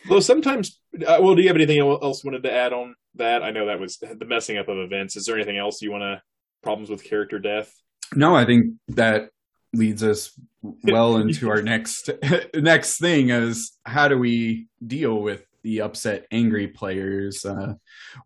[0.09, 0.81] Well, sometimes.
[0.95, 3.43] Uh, well, do you have anything else you wanted to add on that?
[3.43, 5.17] I know that was the messing up of events.
[5.17, 6.23] Is there anything else you want to
[6.63, 7.73] problems with character death?
[8.15, 9.31] No, I think that
[9.75, 12.11] leads us well into our next
[12.55, 17.75] next thing is how do we deal with the upset angry players uh,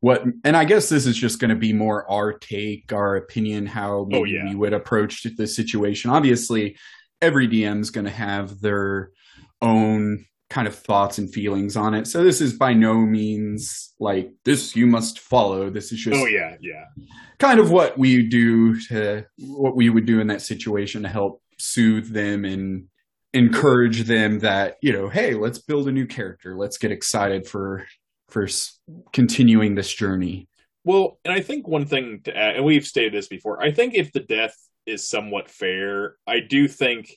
[0.00, 3.66] what and i guess this is just going to be more our take our opinion
[3.66, 4.44] how oh, yeah.
[4.44, 6.76] we would approach the situation obviously
[7.20, 9.10] every dm is going to have their
[9.62, 12.06] own kind of thoughts and feelings on it.
[12.06, 15.68] So this is by no means like this you must follow.
[15.70, 16.84] This is just Oh yeah, yeah.
[17.38, 21.42] kind of what we do to what we would do in that situation to help
[21.58, 22.86] soothe them and
[23.34, 27.84] encourage them that you know hey let's build a new character let's get excited for
[28.30, 28.48] for
[29.12, 30.48] continuing this journey
[30.84, 33.94] Well, and I think one thing to add, and we've stated this before, I think
[33.94, 34.54] if the death
[34.86, 37.10] is somewhat fair, I do think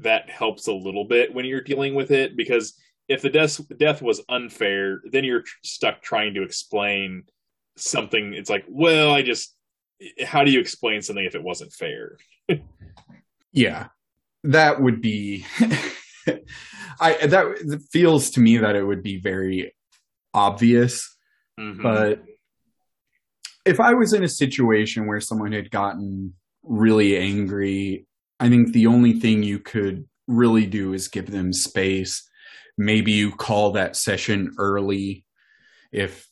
[0.00, 2.74] that helps a little bit when you're dealing with it because
[3.08, 7.22] if the death death was unfair, then you're stuck trying to explain
[7.76, 8.34] something.
[8.34, 9.54] It's like, well, I just
[10.24, 12.16] how do you explain something if it wasn't fair?
[13.52, 13.88] yeah
[14.44, 15.44] that would be
[17.00, 19.74] i that it feels to me that it would be very
[20.34, 21.16] obvious
[21.58, 21.82] Mhm.
[21.82, 22.22] but
[23.64, 28.06] if I was in a situation where someone had gotten really angry,
[28.38, 32.28] I think the only thing you could really do is give them space.
[32.76, 35.24] Maybe you call that session early
[35.92, 36.28] if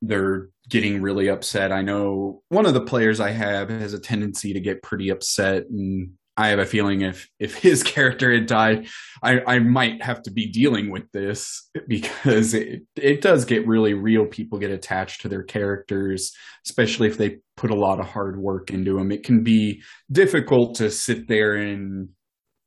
[0.00, 1.72] they're getting really upset.
[1.72, 5.64] I know one of the players I have has a tendency to get pretty upset
[5.68, 8.88] and I have a feeling if if his character had died,
[9.22, 13.94] I, I might have to be dealing with this because it it does get really
[13.94, 14.26] real.
[14.26, 16.32] People get attached to their characters,
[16.66, 19.12] especially if they put a lot of hard work into them.
[19.12, 22.08] It can be difficult to sit there and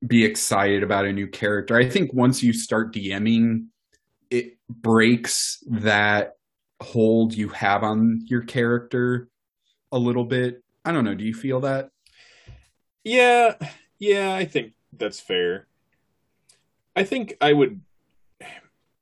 [0.06, 1.76] be excited about a new character.
[1.76, 3.68] I think once you start DMing,
[4.30, 6.34] it breaks that
[6.82, 9.30] hold you have on your character
[9.92, 10.62] a little bit.
[10.84, 11.16] I don't know.
[11.16, 11.90] Do you feel that?
[13.06, 13.56] Yeah,
[14.00, 15.68] yeah, I think that's fair.
[16.96, 17.82] I think I would.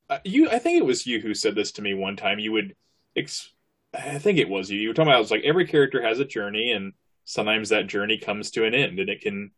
[0.10, 2.38] uh, You, I think it was you who said this to me one time.
[2.38, 2.76] You would,
[3.16, 3.52] ex-
[3.94, 4.80] I think it was you.
[4.80, 5.18] You were talking about.
[5.18, 6.94] I was like, every character has a journey, and
[7.24, 9.52] sometimes that journey comes to an end, and it can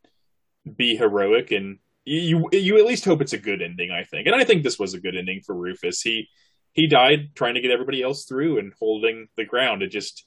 [0.76, 3.90] be heroic, and you, you at least hope it's a good ending.
[3.90, 6.02] I think, and I think this was a good ending for Rufus.
[6.02, 6.28] He,
[6.72, 9.82] he died trying to get everybody else through and holding the ground.
[9.82, 10.24] It just,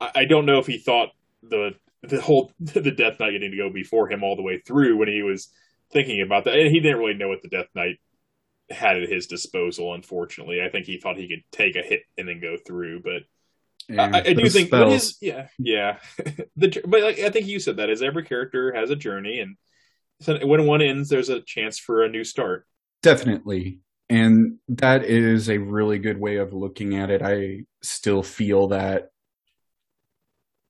[0.00, 1.08] I, I don't know if he thought
[1.42, 1.72] the
[2.02, 5.08] the whole the Death Knight getting to go before him all the way through when
[5.08, 5.48] he was
[5.92, 6.58] thinking about that.
[6.58, 7.98] And he didn't really know what the Death Knight
[8.70, 9.94] had at his disposal.
[9.94, 13.02] Unfortunately, I think he thought he could take a hit and then go through.
[13.02, 13.22] But
[13.98, 15.98] I, I do think what is yeah yeah.
[16.56, 19.56] the but like, I think you said that is every character has a journey, and
[20.20, 22.66] so when one ends, there's a chance for a new start.
[23.02, 23.80] Definitely.
[24.10, 27.22] And that is a really good way of looking at it.
[27.22, 29.10] I still feel that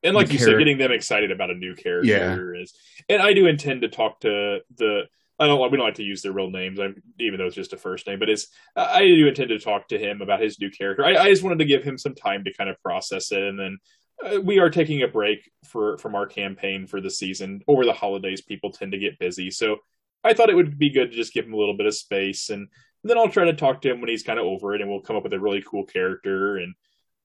[0.03, 2.63] And like you said, getting them excited about a new character Yeah.
[2.63, 2.75] is.
[3.09, 5.03] And I do intend to talk to the.
[5.39, 5.71] I don't.
[5.71, 8.07] We don't like to use their real names, I'm, even though it's just a first
[8.07, 8.19] name.
[8.19, 8.49] But it's.
[8.77, 11.05] I do intend to talk to him about his new character.
[11.05, 13.59] I, I just wanted to give him some time to kind of process it, and
[13.59, 13.79] then
[14.23, 17.93] uh, we are taking a break for from our campaign for the season over the
[17.93, 18.43] holidays.
[18.43, 19.79] People tend to get busy, so
[20.23, 22.51] I thought it would be good to just give him a little bit of space,
[22.51, 22.69] and
[23.03, 25.01] then I'll try to talk to him when he's kind of over it, and we'll
[25.01, 26.75] come up with a really cool character and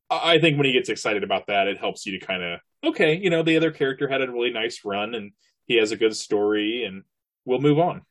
[0.10, 3.18] I think when he gets excited about that, it helps you to kind of okay,
[3.18, 5.32] you know, the other character had a really nice run and
[5.66, 7.04] he has a good story, and
[7.46, 8.04] we'll move on.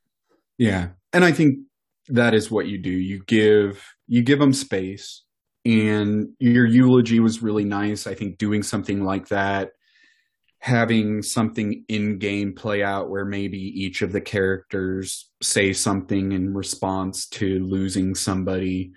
[0.58, 0.88] Yeah.
[1.12, 1.60] And I think
[2.08, 2.90] that is what you do.
[2.90, 5.22] You give you give them space
[5.64, 8.06] and your eulogy was really nice.
[8.06, 9.70] I think doing something like that
[10.64, 16.54] having something in game play out where maybe each of the characters say something in
[16.54, 18.90] response to losing somebody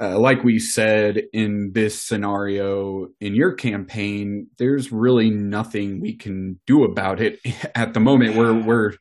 [0.00, 6.58] uh, like we said in this scenario in your campaign there's really nothing we can
[6.66, 7.38] do about it
[7.74, 8.92] at the moment we're we're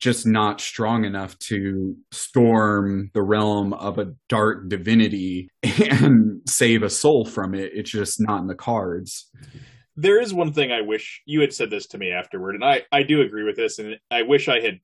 [0.00, 6.90] just not strong enough to storm the realm of a dark divinity and save a
[6.90, 9.30] soul from it it's just not in the cards
[9.96, 12.82] There is one thing I wish you had said this to me afterward, and I
[12.90, 14.80] I do agree with this, and I wish I had.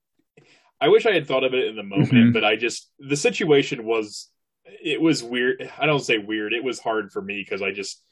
[0.79, 2.33] I wish I had thought of it in the moment, Mhm.
[2.35, 4.31] but I just the situation was
[4.67, 5.71] it was weird.
[5.79, 6.53] I don't say weird.
[6.53, 8.03] It was hard for me because I just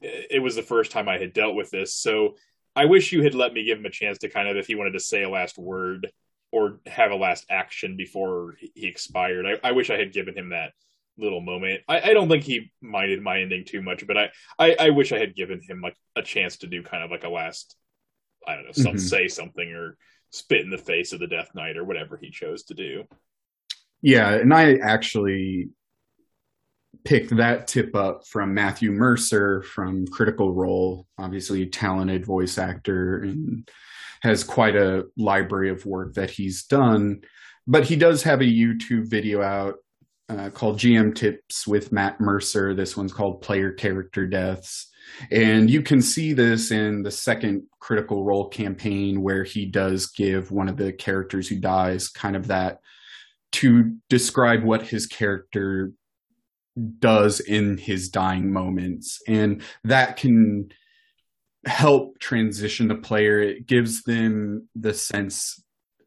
[0.00, 1.94] it was the first time I had dealt with this.
[1.94, 2.36] So
[2.76, 4.74] I wish you had let me give him a chance to kind of if he
[4.74, 6.10] wanted to say a last word
[6.52, 9.46] or have a last action before he expired.
[9.46, 10.72] I, I wish I had given him that
[11.16, 11.82] little moment.
[11.88, 15.12] I, I don't think he minded my ending too much, but I, I, I wish
[15.12, 17.76] I had given him like a chance to do kind of like a last
[18.46, 19.00] I don't know, some, Mhm.
[19.00, 19.96] say something or
[20.30, 23.04] spit in the face of the Death Knight or whatever he chose to do.
[24.02, 25.70] Yeah, and I actually
[27.04, 33.68] picked that tip up from Matthew Mercer from Critical Role, obviously talented voice actor and
[34.22, 37.20] has quite a library of work that he's done.
[37.66, 39.76] But he does have a YouTube video out
[40.28, 42.74] uh, called GM Tips with Matt Mercer.
[42.74, 44.90] This one's called Player Character Deaths.
[45.30, 50.50] And you can see this in the second Critical Role campaign where he does give
[50.50, 52.78] one of the characters who dies kind of that
[53.52, 55.92] to describe what his character
[56.98, 59.20] does in his dying moments.
[59.28, 60.70] And that can
[61.66, 63.40] help transition the player.
[63.40, 65.60] It gives them the sense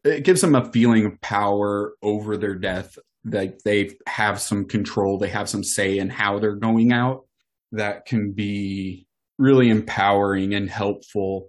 [0.04, 2.96] it gives them a feeling of power over their death.
[3.24, 7.26] Like they have some control they have some say in how they're going out.
[7.72, 9.06] That can be
[9.38, 11.48] really empowering and helpful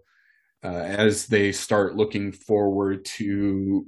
[0.64, 3.86] uh, as they start looking forward to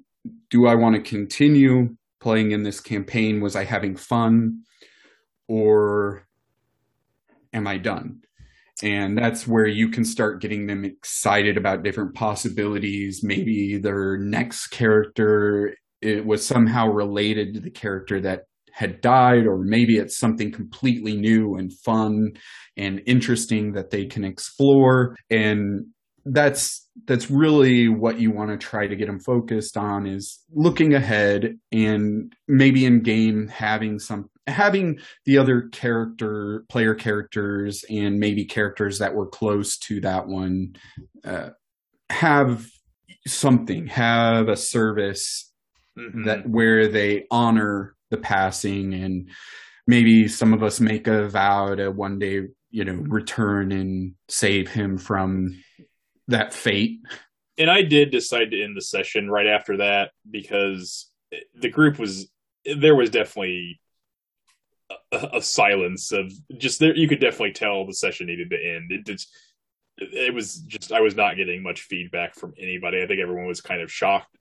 [0.49, 3.41] do i want to continue playing in this campaign?
[3.41, 4.61] Was i having fun
[5.51, 6.25] or
[7.51, 8.21] am i done?
[8.81, 13.19] And that's where you can start getting them excited about different possibilities.
[13.21, 19.59] Maybe their next character it was somehow related to the character that had died or
[19.59, 22.31] maybe it's something completely new and fun
[22.77, 25.15] and interesting that they can explore.
[25.29, 25.85] And
[26.25, 30.93] that's that's really what you want to try to get them focused on is looking
[30.93, 38.45] ahead and maybe in game having some having the other character player characters and maybe
[38.45, 40.75] characters that were close to that one
[41.23, 41.49] uh,
[42.09, 42.67] have
[43.27, 45.51] something have a service
[45.97, 46.23] mm-hmm.
[46.23, 49.29] that where they honor the passing and
[49.87, 54.69] maybe some of us make a vow to one day you know return and save
[54.69, 55.61] him from
[56.27, 56.99] that fate
[57.57, 61.11] and i did decide to end the session right after that because
[61.55, 62.29] the group was
[62.65, 63.80] there was definitely
[65.11, 69.05] a, silence of just there you could definitely tell the session needed to end it
[69.05, 69.29] just
[69.97, 73.61] it was just i was not getting much feedback from anybody i think everyone was
[73.61, 74.37] kind of shocked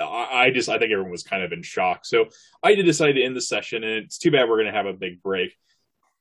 [0.00, 2.04] I just I think everyone was kind of in shock.
[2.04, 2.26] So
[2.62, 4.86] I did decide to end the session, and it's too bad we're going to have
[4.86, 5.56] a big break.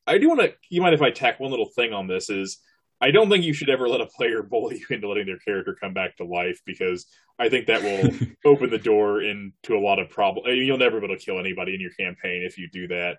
[0.08, 0.54] I do want to.
[0.70, 2.30] You mind if I tack one little thing on this?
[2.30, 2.60] Is
[3.00, 5.76] I don't think you should ever let a player bully you into letting their character
[5.80, 7.06] come back to life because
[7.40, 10.48] I think that will open the door into a lot of problems.
[10.56, 13.18] You'll never be able to kill anybody in your campaign if you do that.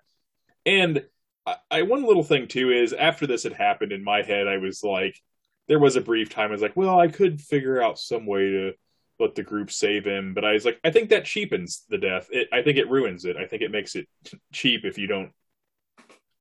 [0.65, 1.03] And
[1.45, 4.57] I, I one little thing too is after this had happened in my head, I
[4.57, 5.19] was like,
[5.67, 8.49] there was a brief time I was like, well, I could figure out some way
[8.49, 8.73] to
[9.19, 10.33] let the group save him.
[10.33, 12.27] But I was like, I think that cheapens the death.
[12.31, 13.37] It, I think it ruins it.
[13.37, 14.07] I think it makes it
[14.53, 15.31] cheap if you don't.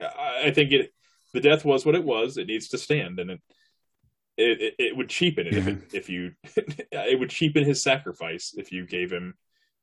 [0.00, 0.92] I, I think it.
[1.34, 2.36] The death was what it was.
[2.36, 3.40] It needs to stand, and it
[4.36, 6.32] it, it would cheapen it if it, if you
[6.92, 9.34] it would cheapen his sacrifice if you gave him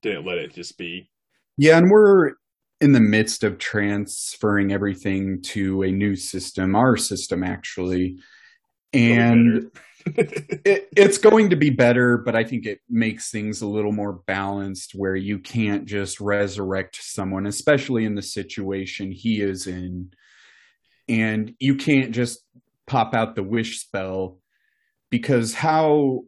[0.01, 1.09] didn't let it just be.
[1.57, 2.33] Yeah, and we're
[2.81, 8.17] in the midst of transferring everything to a new system, our system actually,
[8.93, 9.71] and
[10.05, 14.13] it, it's going to be better, but I think it makes things a little more
[14.13, 20.11] balanced where you can't just resurrect someone, especially in the situation he is in.
[21.07, 22.43] And you can't just
[22.87, 24.39] pop out the wish spell
[25.09, 26.21] because how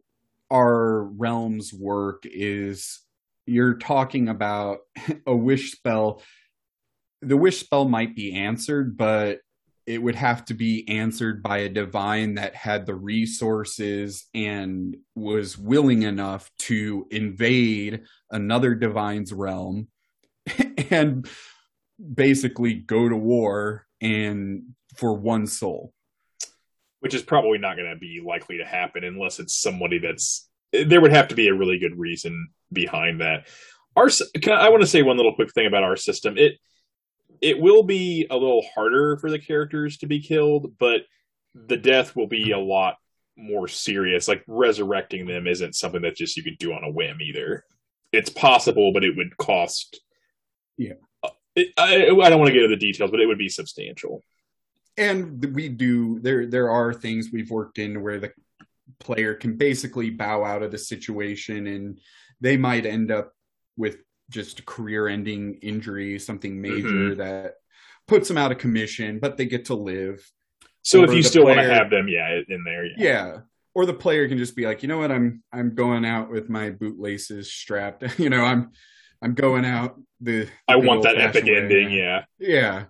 [0.52, 2.99] our realms work is
[3.45, 4.80] you're talking about
[5.26, 6.22] a wish spell.
[7.22, 9.39] The wish spell might be answered, but
[9.88, 15.57] it would have to be answered by a divine that had the resources and was
[15.57, 19.88] willing enough to invade another divine's realm
[20.91, 21.28] and
[22.13, 24.63] basically go to war and
[24.95, 25.93] for one soul.
[26.99, 31.01] Which is probably not going to be likely to happen unless it's somebody that's there
[31.01, 33.47] would have to be a really good reason behind that.
[33.95, 34.09] Our
[34.47, 36.38] I, I want to say one little quick thing about our system.
[36.38, 36.59] It
[37.41, 41.01] it will be a little harder for the characters to be killed, but
[41.55, 42.95] the death will be a lot
[43.35, 44.27] more serious.
[44.27, 47.65] Like resurrecting them isn't something that just you could do on a whim either.
[48.11, 49.99] It's possible, but it would cost.
[50.77, 53.37] Yeah, uh, it, I, I don't want to get into the details, but it would
[53.37, 54.23] be substantial.
[54.97, 56.45] And we do there.
[56.45, 58.33] There are things we've worked in where the
[58.99, 61.99] player can basically bow out of the situation, and
[62.41, 63.33] they might end up
[63.77, 63.97] with
[64.32, 67.19] just career ending injury, something major mm-hmm.
[67.19, 67.55] that
[68.07, 70.27] puts them out of commission, but they get to live.
[70.82, 72.93] So if you still player, want to have them, yeah, in there, yeah.
[72.97, 73.38] yeah.
[73.75, 76.49] Or the player can just be like, you know what, I'm I'm going out with
[76.49, 78.03] my bootlaces strapped.
[78.19, 78.71] you know, I'm
[79.21, 80.47] I'm going out the.
[80.67, 81.57] I want that epic way.
[81.57, 82.25] ending, yeah.
[82.39, 82.86] Yeah,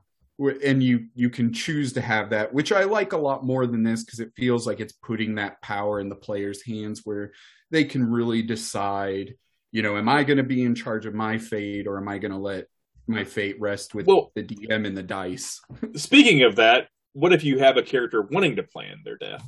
[0.64, 3.84] and you you can choose to have that, which I like a lot more than
[3.84, 7.34] this because it feels like it's putting that power in the player's hands where
[7.70, 9.36] they can really decide
[9.72, 12.18] you know, am I going to be in charge of my fate or am I
[12.18, 12.68] going to let
[13.08, 15.62] my fate rest with well, the DM and the dice?
[15.96, 19.44] speaking of that, what if you have a character wanting to plan their death?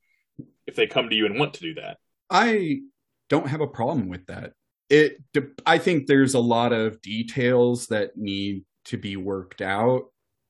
[0.68, 1.98] if they come to you and want to do that.
[2.30, 2.82] I
[3.30, 4.54] don't have a problem with that.
[4.90, 5.18] It
[5.66, 10.06] I think there's a lot of details that need to be worked out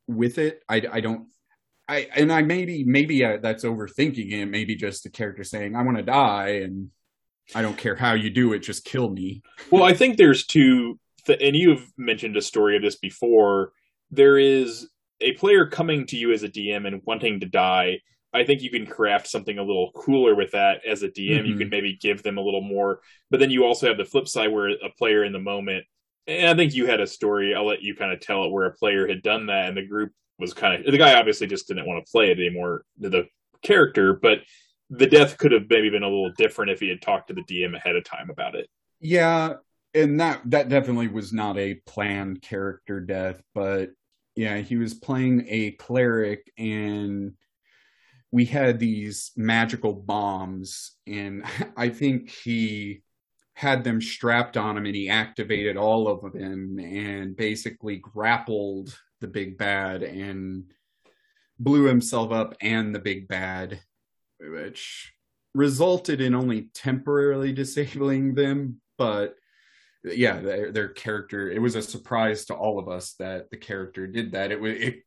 [0.07, 0.61] with it.
[0.69, 1.27] I, I don't
[1.87, 4.45] I and I maybe maybe uh, that's overthinking it.
[4.45, 6.91] Maybe just the character saying I want to die and
[7.55, 9.41] I don't care how you do it, just kill me.
[9.71, 13.71] well, I think there's two th- and you've mentioned a story of this before.
[14.11, 14.89] There is
[15.21, 17.99] a player coming to you as a DM and wanting to die.
[18.33, 21.45] I think you can craft something a little cooler with that as a DM.
[21.45, 21.57] You Mhm.
[21.57, 24.51] could maybe give them a little more, but then you also have the flip side
[24.51, 25.85] where a player in the moment.
[26.27, 27.55] And I think you had a story.
[27.55, 29.85] I'll let you kind of tell it where a player had done that, and the
[29.85, 32.83] group was kind of the guy obviously just didn't want to play it anymore.
[32.99, 33.27] The
[33.63, 34.39] character, but
[34.89, 37.43] the death could have maybe been a little different if he had talked to the
[37.43, 38.69] DM ahead of time about it.
[38.99, 39.55] Yeah,
[39.93, 43.91] and that that definitely was not a planned character death, but
[44.35, 47.33] yeah, he was playing a cleric and
[48.31, 51.43] we had these magical bombs and
[51.77, 53.01] I think he
[53.53, 59.27] had them strapped on him and he activated all of them and basically grappled the
[59.27, 60.65] big bad and
[61.57, 63.79] blew himself up and the big bad
[64.39, 65.13] which
[65.53, 69.35] resulted in only temporarily disabling them but
[70.03, 74.07] yeah their, their character it was a surprise to all of us that the character
[74.07, 74.51] did that.
[74.51, 75.03] It was it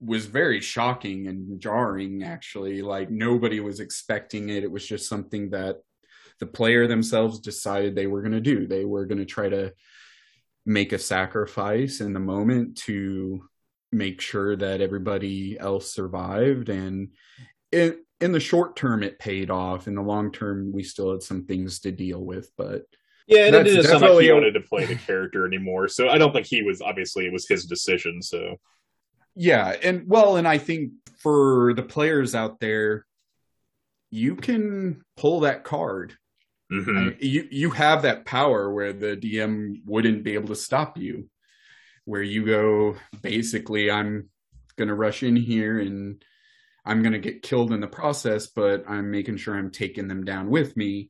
[0.00, 2.82] was very shocking and jarring actually.
[2.82, 4.64] Like nobody was expecting it.
[4.64, 5.78] It was just something that
[6.40, 8.66] the player themselves decided they were going to do.
[8.66, 9.72] They were going to try to
[10.64, 13.48] make a sacrifice in the moment to
[13.90, 17.08] make sure that everybody else survived and
[17.70, 21.22] it, in the short term it paid off in the long term we still had
[21.22, 22.82] some things to deal with but
[23.26, 25.88] Yeah, and it That's didn't sound like he wanted to play the character anymore.
[25.88, 28.22] So I don't think he was obviously it was his decision.
[28.22, 28.56] So
[29.34, 30.92] yeah and well and i think
[31.22, 33.06] for the players out there
[34.10, 36.14] you can pull that card
[36.70, 37.16] Mhm.
[37.18, 41.30] you you have that power where the dm wouldn't be able to stop you
[42.04, 44.28] where you go basically i'm
[44.76, 46.22] gonna rush in here and
[46.84, 50.48] i'm gonna get killed in the process but i'm making sure i'm taking them down
[50.48, 51.08] with me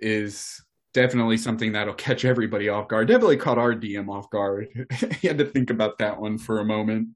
[0.00, 4.68] is definitely something that'll catch everybody off guard definitely caught our dm off guard
[5.20, 7.08] he had to think about that one for a moment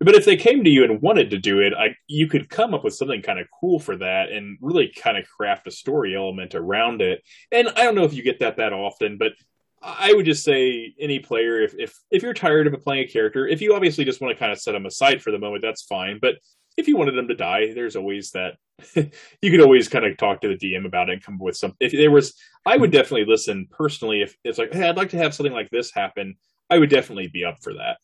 [0.00, 2.74] But if they came to you and wanted to do it, I, you could come
[2.74, 6.16] up with something kind of cool for that and really kind of craft a story
[6.16, 7.22] element around it.
[7.52, 9.32] And I don't know if you get that that often, but
[9.80, 13.46] I would just say any player, if if if you're tired of playing a character,
[13.46, 15.82] if you obviously just want to kind of set them aside for the moment, that's
[15.82, 16.18] fine.
[16.20, 16.36] But
[16.76, 18.56] if you wanted them to die, there's always that.
[18.96, 21.56] you could always kind of talk to the DM about it and come up with
[21.56, 21.74] some.
[21.78, 22.34] If there was,
[22.66, 24.22] I would definitely listen personally.
[24.22, 26.36] If it's like, hey, I'd like to have something like this happen,
[26.70, 27.98] I would definitely be up for that.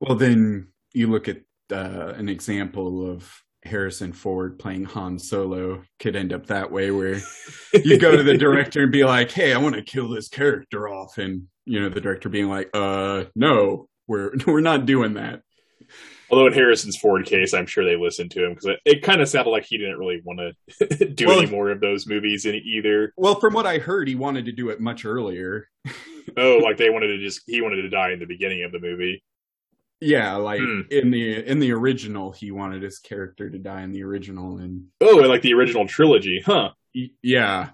[0.00, 1.38] Well, then you look at
[1.70, 3.32] uh, an example of
[3.64, 7.20] Harrison Ford playing Han Solo could end up that way, where
[7.72, 10.88] you go to the director and be like, "Hey, I want to kill this character
[10.88, 15.42] off," and you know the director being like, "Uh, no, we're we're not doing that."
[16.32, 19.20] Although in Harrison's Ford case, I'm sure they listened to him because it, it kind
[19.20, 20.40] of sounded like he didn't really want
[20.88, 23.12] to do Well- any more of those movies in either.
[23.18, 25.68] Well, from what I heard, he wanted to do it much earlier.
[26.36, 28.78] Oh, like they wanted to just he wanted to die in the beginning of the
[28.78, 29.24] movie.
[30.00, 30.82] Yeah, like Hmm.
[30.88, 34.84] in the in the original, he wanted his character to die in the original, and
[35.00, 36.70] Oh, and like the original trilogy, huh?
[37.22, 37.70] yeah,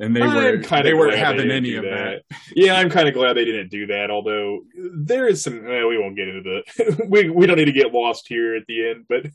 [0.00, 2.22] and they I'm weren't kinda they weren't they having didn't any of that.
[2.54, 4.10] Yeah, I'm kind of glad they didn't do that.
[4.10, 7.06] Although there is some, eh, we won't get into the.
[7.08, 9.26] we we don't need to get lost here at the end, but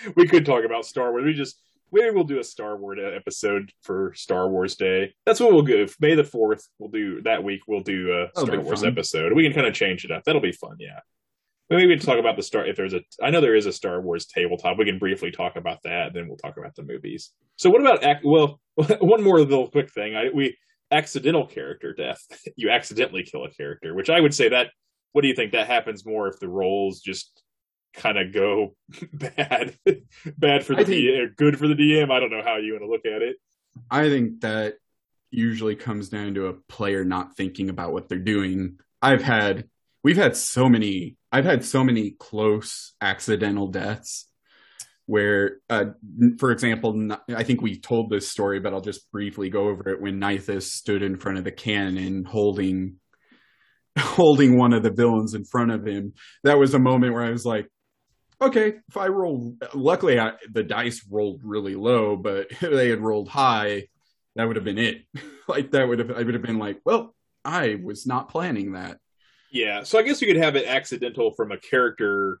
[0.16, 1.24] we could talk about Star Wars.
[1.24, 1.60] We just
[1.92, 5.14] maybe we'll do a Star Wars episode for Star Wars Day.
[5.26, 5.86] That's what we'll do.
[6.00, 7.62] May the fourth, we'll do that week.
[7.66, 8.90] We'll do a That'll Star Wars fun.
[8.90, 9.32] episode.
[9.32, 10.24] We can kind of change it up.
[10.24, 10.76] That'll be fun.
[10.78, 11.00] Yeah.
[11.70, 12.66] Maybe we can talk about the Star.
[12.66, 14.78] If there's a, I know there is a Star Wars tabletop.
[14.78, 16.12] We can briefly talk about that.
[16.12, 17.30] Then we'll talk about the movies.
[17.56, 18.22] So what about?
[18.22, 18.60] Well,
[19.00, 20.14] one more little quick thing.
[20.14, 20.56] I we
[20.90, 22.20] accidental character death.
[22.56, 24.68] You accidentally kill a character, which I would say that.
[25.12, 25.52] What do you think?
[25.52, 27.42] That happens more if the rolls just
[27.94, 28.74] kind of go
[29.12, 29.76] bad,
[30.36, 32.10] bad for the think- DM, good for the DM.
[32.10, 33.36] I don't know how you want to look at it.
[33.90, 34.74] I think that
[35.30, 38.78] usually comes down to a player not thinking about what they're doing.
[39.02, 39.68] I've had
[40.02, 44.28] we've had so many I've had so many close accidental deaths
[45.06, 45.84] where uh
[46.38, 50.00] for example I think we told this story but I'll just briefly go over it
[50.00, 52.96] when Nithis stood in front of the cannon holding
[53.98, 57.30] holding one of the villains in front of him that was a moment where I
[57.30, 57.68] was like
[58.40, 63.00] okay if I roll luckily I, the dice rolled really low but if they had
[63.00, 63.88] rolled high
[64.36, 65.02] that would have been it.
[65.48, 67.14] like that would have I would have been like, well,
[67.44, 68.98] I was not planning that.
[69.54, 72.40] Yeah, so I guess you could have it accidental from a character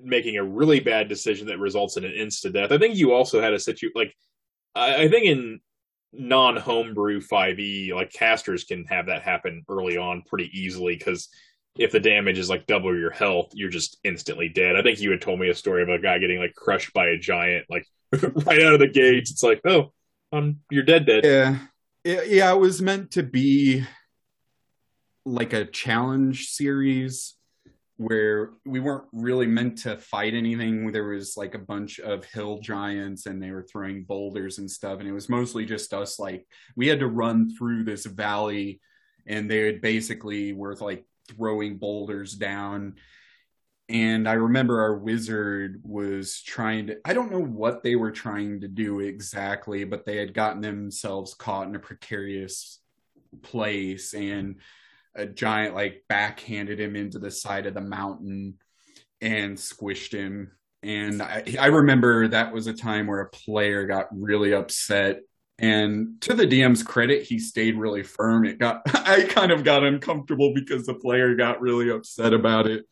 [0.00, 2.70] making a really bad decision that results in an insta death.
[2.70, 4.14] I think you also had a situation like
[4.72, 5.60] I, I think in
[6.12, 11.28] non homebrew 5e, like casters can have that happen early on pretty easily because
[11.76, 14.76] if the damage is like double your health, you're just instantly dead.
[14.76, 17.08] I think you had told me a story of a guy getting like crushed by
[17.08, 19.32] a giant, like right out of the gates.
[19.32, 19.92] It's like, oh,
[20.32, 21.24] um, you're dead, dead.
[21.24, 23.84] Yeah, yeah, it was meant to be
[25.24, 27.34] like a challenge series
[27.96, 30.90] where we weren't really meant to fight anything.
[30.90, 34.98] There was like a bunch of hill giants and they were throwing boulders and stuff.
[34.98, 36.46] And it was mostly just us like
[36.76, 38.80] we had to run through this valley
[39.26, 42.96] and they would basically were like throwing boulders down.
[43.88, 48.60] And I remember our wizard was trying to, I don't know what they were trying
[48.62, 52.80] to do exactly, but they had gotten themselves caught in a precarious
[53.42, 54.14] place.
[54.14, 54.56] And
[55.14, 58.58] a giant like backhanded him into the side of the mountain
[59.20, 60.52] and squished him.
[60.82, 65.20] And I, I remember that was a time where a player got really upset.
[65.58, 68.44] And to the DM's credit, he stayed really firm.
[68.44, 72.84] It got I kind of got uncomfortable because the player got really upset about it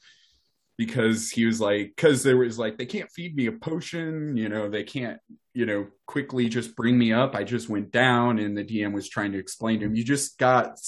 [0.86, 4.48] because he was like because there was like they can't feed me a potion you
[4.48, 5.18] know they can't
[5.54, 7.34] you know quickly just bring me up.
[7.34, 10.38] I just went down and the dm was trying to explain to him you just
[10.38, 10.78] got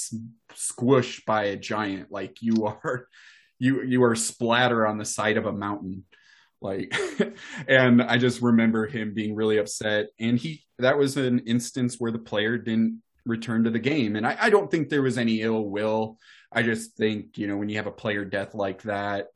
[0.54, 2.10] squished by a giant.
[2.10, 3.06] Like you are
[3.58, 6.04] you you are splatter on the side of a mountain.
[6.60, 6.94] Like
[7.68, 10.08] and i just remember him being really upset.
[10.18, 14.16] And he that was an instance where the player didn't return to the game.
[14.16, 16.18] And I, I don't think there was any ill will.
[16.52, 19.26] I just think you know when you have a player death like that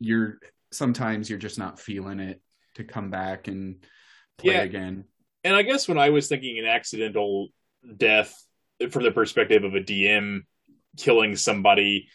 [0.00, 0.38] you're
[0.72, 2.40] sometimes you're just not feeling it
[2.74, 3.84] to come back and
[4.38, 4.62] play yeah.
[4.62, 5.04] again.
[5.44, 7.48] And I guess when I was thinking an accidental
[7.96, 8.34] death
[8.90, 10.40] from the perspective of a DM
[10.96, 12.08] killing somebody,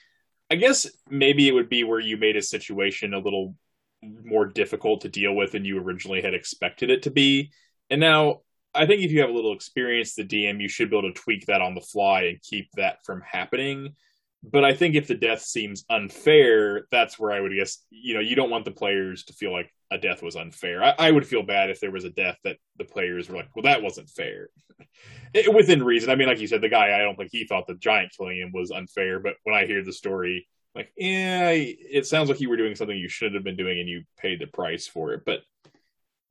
[0.49, 3.55] I guess maybe it would be where you made a situation a little
[4.01, 7.51] more difficult to deal with than you originally had expected it to be.
[7.89, 8.41] And now
[8.73, 11.19] I think if you have a little experience, the DM, you should be able to
[11.19, 13.95] tweak that on the fly and keep that from happening.
[14.41, 18.21] But I think if the death seems unfair, that's where I would guess, you know,
[18.21, 20.81] you don't want the players to feel like a death was unfair.
[20.81, 23.49] I, I would feel bad if there was a death that the players were like,
[23.53, 24.49] well, that wasn't fair.
[25.33, 26.09] it, within reason.
[26.09, 28.37] I mean, like you said, the guy, I don't think he thought the giant killing
[28.37, 29.19] him was unfair.
[29.19, 32.97] But when I hear the story, like, yeah, it sounds like you were doing something
[32.97, 35.23] you shouldn't have been doing and you paid the price for it.
[35.25, 35.41] But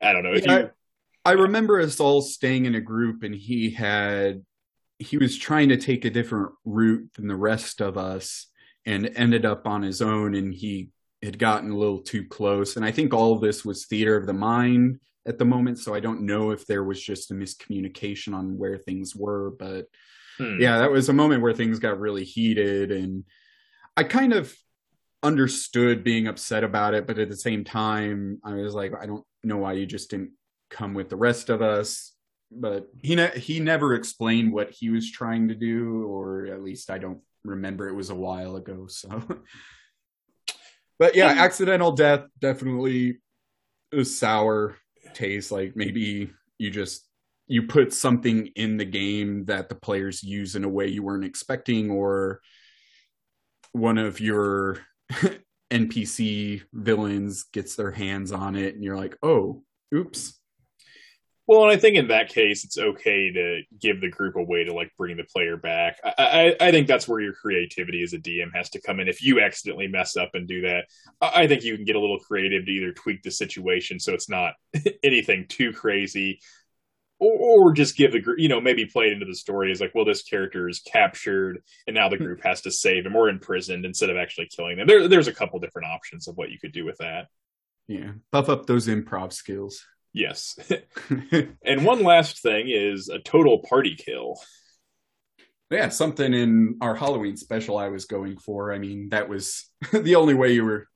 [0.00, 0.32] I don't know.
[0.32, 0.70] If yeah, you.
[1.26, 4.44] I, I remember us all staying in a group and he had
[4.98, 8.46] he was trying to take a different route than the rest of us
[8.84, 10.90] and ended up on his own and he
[11.22, 14.26] had gotten a little too close and i think all of this was theater of
[14.26, 18.34] the mind at the moment so i don't know if there was just a miscommunication
[18.34, 19.86] on where things were but
[20.38, 20.60] hmm.
[20.60, 23.24] yeah that was a moment where things got really heated and
[23.96, 24.54] i kind of
[25.22, 29.24] understood being upset about it but at the same time i was like i don't
[29.42, 30.30] know why you just didn't
[30.70, 32.12] come with the rest of us
[32.50, 36.90] but he ne- he never explained what he was trying to do, or at least
[36.90, 37.88] I don't remember.
[37.88, 39.22] It was a while ago, so.
[40.98, 41.38] but yeah, hmm.
[41.38, 43.18] accidental death definitely
[43.92, 44.76] a sour
[45.14, 45.52] taste.
[45.52, 47.06] Like maybe you just
[47.46, 51.24] you put something in the game that the players use in a way you weren't
[51.24, 52.40] expecting, or
[53.72, 54.78] one of your
[55.70, 59.62] NPC villains gets their hands on it, and you're like, oh,
[59.94, 60.37] oops
[61.48, 64.64] well, and I think in that case, it's okay to give the group a way
[64.64, 65.98] to like bring the player back.
[66.04, 66.12] I,
[66.60, 69.08] I, I, think that's where your creativity as a DM has to come in.
[69.08, 70.84] If you accidentally mess up and do that,
[71.22, 74.28] I think you can get a little creative to either tweak the situation so it's
[74.28, 74.52] not
[75.02, 76.40] anything too crazy,
[77.18, 79.80] or, or just give the group, you know, maybe play it into the story as
[79.80, 82.24] like, well, this character is captured and now the hmm.
[82.24, 84.86] group has to save him or imprisoned instead of actually killing them.
[84.86, 87.28] There, there's a couple different options of what you could do with that.
[87.86, 89.82] Yeah, buff up those improv skills.
[90.18, 90.58] Yes.
[91.64, 94.40] and one last thing is a total party kill.
[95.70, 98.72] Yeah, something in our Halloween special I was going for.
[98.72, 100.88] I mean, that was the only way you were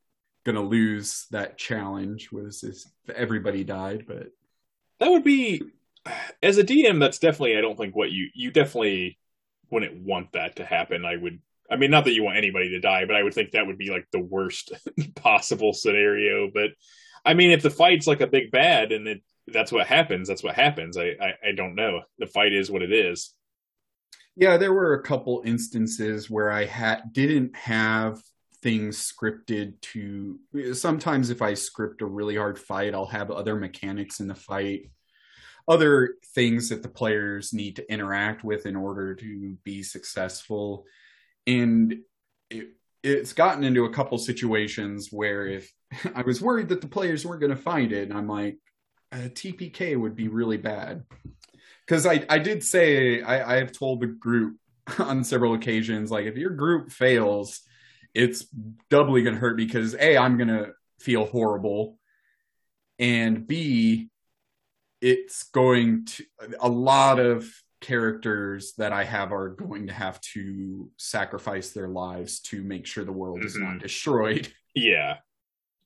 [0.44, 2.82] going to lose that challenge was if
[3.15, 4.27] everybody died, but
[4.99, 5.62] that would be
[6.43, 9.20] as a DM that's definitely I don't think what you you definitely
[9.70, 11.05] wouldn't want that to happen.
[11.05, 11.39] I would
[11.70, 13.78] I mean not that you want anybody to die, but I would think that would
[13.78, 14.73] be like the worst
[15.15, 16.70] possible scenario, but
[17.24, 20.43] I mean, if the fight's like a big bad and it, that's what happens, that's
[20.43, 20.97] what happens.
[20.97, 22.03] I, I, I don't know.
[22.19, 23.35] The fight is what it is.
[24.35, 28.20] Yeah, there were a couple instances where I had didn't have
[28.62, 30.39] things scripted to
[30.73, 34.90] sometimes if I script a really hard fight, I'll have other mechanics in the fight,
[35.69, 40.86] other things that the players need to interact with in order to be successful.
[41.47, 41.99] And
[42.51, 42.69] it,
[43.03, 45.73] it's gotten into a couple situations where if
[46.15, 48.59] I was worried that the players weren't going to find it, and I'm like,
[49.12, 51.05] uh, a TPK would be really bad.
[51.87, 54.57] Because I I did say I I have told the group
[54.99, 57.61] on several occasions like if your group fails,
[58.15, 58.47] it's
[58.91, 61.99] doubly going to hurt because a I'm going to feel horrible,
[62.99, 64.09] and b
[65.01, 66.24] it's going to
[66.61, 67.53] a lot of
[67.83, 73.05] characters that I have are going to have to sacrifice their lives to make sure
[73.05, 73.81] the world is not Mhm.
[73.83, 74.49] destroyed.
[74.75, 75.19] Yeah.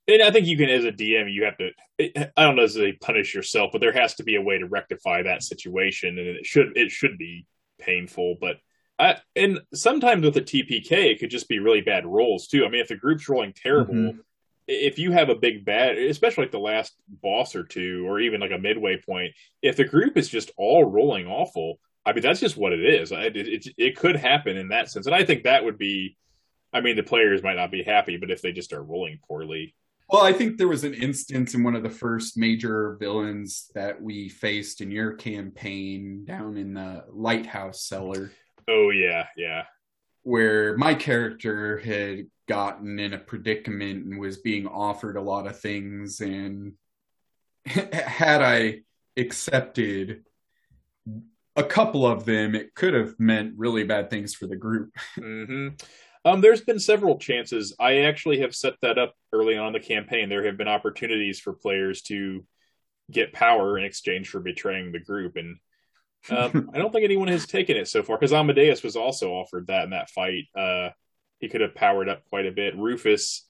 [0.06, 1.70] And I think you can, as a DM, you have to.
[2.36, 5.23] I don't know they punish yourself, but there has to be a way to rectify
[5.24, 7.47] that situation, and it should it should be
[7.81, 8.36] painful.
[8.40, 8.59] But
[9.01, 12.64] I and sometimes with a TPK, it could just be really bad rolls too.
[12.64, 14.18] I mean, if the group's rolling terrible, Mhm.
[14.68, 18.40] if you have a big bad, especially like the last boss or two, or even
[18.40, 22.40] like a midway point, if the group is just all rolling awful, I mean, that's
[22.40, 23.12] just what it is.
[23.12, 26.16] It, it, it could happen in that sense, and I think that would be.
[26.72, 29.74] I mean, the players might not be happy, but if they just are rolling poorly,
[30.08, 34.00] Well, I think there was an instance in one of the first major villains that
[34.00, 38.32] we faced in your campaign down in the lighthouse cellar
[38.68, 39.64] oh yeah, yeah,
[40.22, 45.58] where my character had gotten in a predicament and was being offered a lot of
[45.58, 46.74] things and
[47.64, 48.82] had I
[49.16, 50.24] accepted
[51.56, 54.92] a couple of them it could have meant really bad things for the group.
[55.14, 55.68] hmm
[56.24, 57.74] Um, there's been several chances.
[57.80, 60.28] I actually have set that up early on in the campaign.
[60.28, 62.44] There have been opportunities for players to
[63.10, 65.58] get power in exchange for betraying the group, and
[66.30, 68.18] um, I don't think anyone has taken it so far.
[68.18, 70.44] Because Amadeus was also offered that in that fight.
[70.56, 70.90] Uh,
[71.38, 72.76] he could have powered up quite a bit.
[72.76, 73.46] Rufus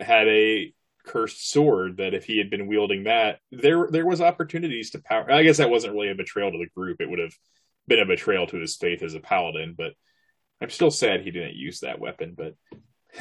[0.00, 0.72] had a
[1.04, 5.30] cursed sword that if he had been wielding that, there there was opportunities to power.
[5.30, 7.00] I guess that wasn't really a betrayal to the group.
[7.00, 7.34] It would have
[7.86, 9.92] been a betrayal to his faith as a paladin, but
[10.60, 12.54] I'm still sad he didn't use that weapon, but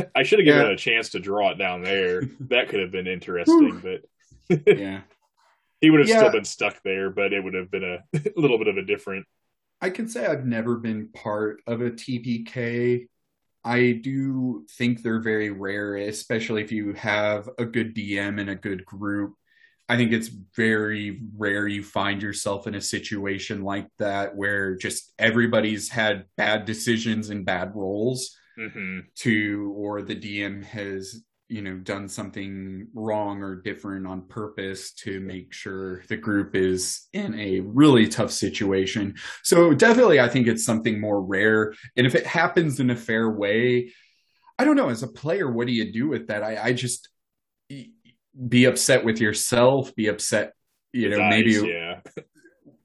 [0.15, 0.67] I should have given Yeah.
[0.69, 2.21] it a chance to draw it down there.
[2.49, 5.01] that could have been interesting, but yeah.
[5.81, 6.17] he would have Yeah.
[6.19, 8.81] still been stuck there, but it would have been a, a little bit of a
[8.83, 9.25] different.
[9.79, 13.07] I can say I've never been part of a TPK.
[13.67, 18.55] I do think they're very rare, especially if you have a good DM and a
[18.55, 19.33] good group.
[19.89, 25.13] I think it's very rare you find yourself in a situation like that where just
[25.19, 31.75] everybody's had bad decisions and bad rolls hmm to or the DM has you know
[31.77, 37.61] done something wrong or different on purpose to make sure the group is in a
[37.61, 39.15] really tough situation.
[39.43, 41.73] So definitely i think it's something more rare.
[41.95, 43.93] And if it happens in a fair way
[44.59, 46.43] i don't know as a player what do you do with that?
[46.43, 47.09] I, I just
[48.47, 50.53] be upset with yourself be upset
[50.93, 51.86] you know maybe yeah,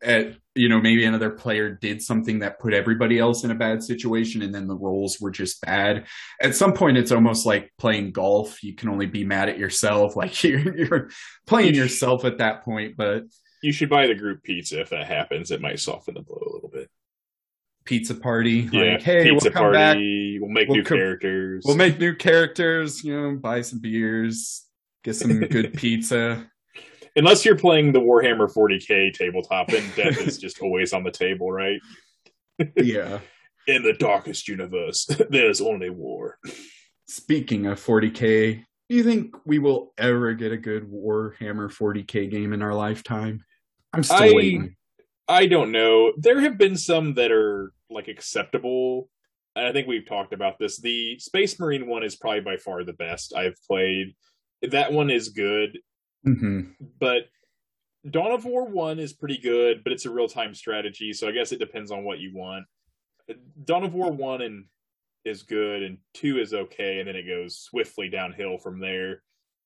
[0.03, 3.83] at you know maybe another player did something that put everybody else in a bad
[3.83, 6.07] situation and then the rolls were just bad
[6.41, 10.17] at some point it's almost like playing golf you can only be mad at yourself
[10.17, 11.09] like you're, you're
[11.47, 13.23] playing yourself at that point but
[13.63, 15.53] you should buy the group pizza if that happens.
[15.53, 16.91] It might soften the blow a little bit.
[17.85, 20.39] pizza party Yeah, like hey pizza we'll come back party.
[20.41, 21.63] We'll make We'll new com- characters.
[21.65, 24.67] we'll make new characters you know buy some beers
[25.05, 26.47] get some good pizza
[27.15, 31.51] Unless you're playing the Warhammer 40k tabletop, then death is just always on the table,
[31.51, 31.81] right?
[32.77, 33.19] yeah
[33.69, 36.39] In the darkest universe, there's only war.
[37.09, 42.53] speaking of 40k do you think we will ever get a good warhammer 40k game
[42.53, 43.43] in our lifetime
[43.93, 44.77] i'm still I- waiting
[45.29, 46.13] I don't know.
[46.19, 49.09] There have been some that are like acceptable.
[49.55, 50.79] And I think we've talked about this.
[50.81, 54.15] The Space Marine one is probably by far the best I've played.
[54.63, 55.79] That one is good,
[56.25, 56.61] hmm
[56.99, 57.25] but
[58.09, 61.33] Dawn of War 1 is pretty good, but it's a real time strategy, so I
[61.33, 62.67] guess it depends on what you want.
[63.65, 64.65] Dawn of War 1 and
[65.25, 69.23] is good and 2 is okay and then it goes swiftly downhill from there.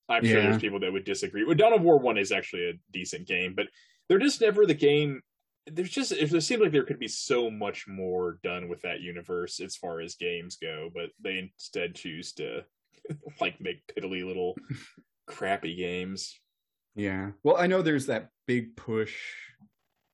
[0.09, 1.45] I'm sure there's people that would disagree.
[1.45, 3.67] Well, Dawn of War 1 is actually a decent game, but
[4.09, 5.23] they're just never the game
[5.67, 9.61] there's just it seems like there could be so much more done with that universe
[9.61, 12.65] as far as games go, but they instead choose to
[13.41, 14.55] like make piddly little
[15.27, 16.39] crappy games.
[16.97, 17.33] Yeah.
[17.45, 19.15] Well, I know there's that big push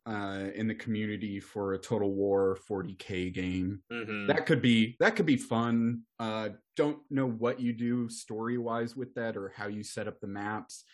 [0.04, 3.82] uh, in the community for a Total War 40k game.
[3.90, 6.02] hmm That could be that could be fun.
[6.18, 10.20] Uh, don't know what you do story wise with that or how you set up
[10.20, 10.84] the maps,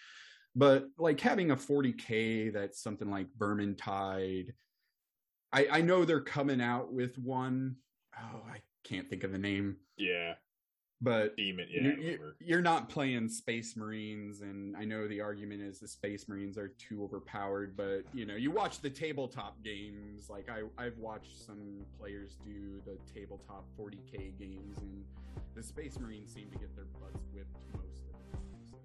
[0.54, 4.52] but like having a 40k that's something like Vermintide.
[5.52, 7.76] I I know they're coming out with one.
[8.18, 10.34] Oh, I can't think of the name, Yeah,
[11.00, 11.66] but demon.
[11.70, 15.86] Yeah, you're, you're- you're not playing space marines and i know the argument is the
[15.88, 20.62] space marines are too overpowered but you know you watch the tabletop games like I,
[20.82, 25.04] i've watched some players do the tabletop 40k games and
[25.54, 28.76] the space marines seem to get their butts whipped most of the time so.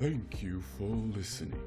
[0.00, 1.60] Thank you for listening.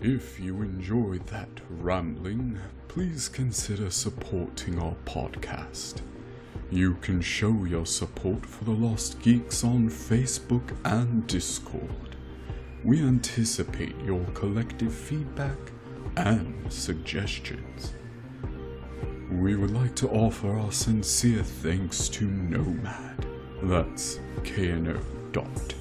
[0.00, 2.58] If you enjoyed that rambling,
[2.88, 6.00] please consider supporting our podcast.
[6.72, 12.16] You can show your support for the Lost Geeks on Facebook and Discord.
[12.82, 15.58] We anticipate your collective feedback
[16.16, 17.92] and suggestions.
[19.30, 23.26] We would like to offer our sincere thanks to Nomad,
[23.64, 24.98] that's K-N-O
[25.32, 25.74] dot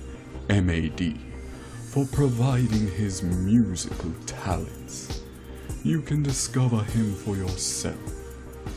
[0.49, 1.18] M-A-D,
[1.85, 5.23] for providing his musical talents.
[5.84, 7.95] You can discover him for yourself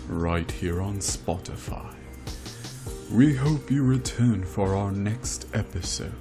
[0.09, 1.93] right here on Spotify.
[3.13, 6.13] We hope you return for our next episode.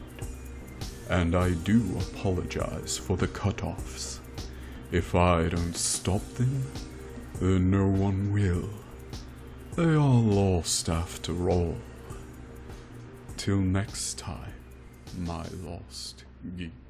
[1.09, 4.19] And I do apologize for the cutoffs.
[4.91, 6.67] If I don't stop them,
[7.39, 8.69] then no one will.
[9.75, 11.77] They are lost after all.
[13.37, 14.53] Till next time,
[15.17, 16.25] my lost
[16.57, 16.82] geeks.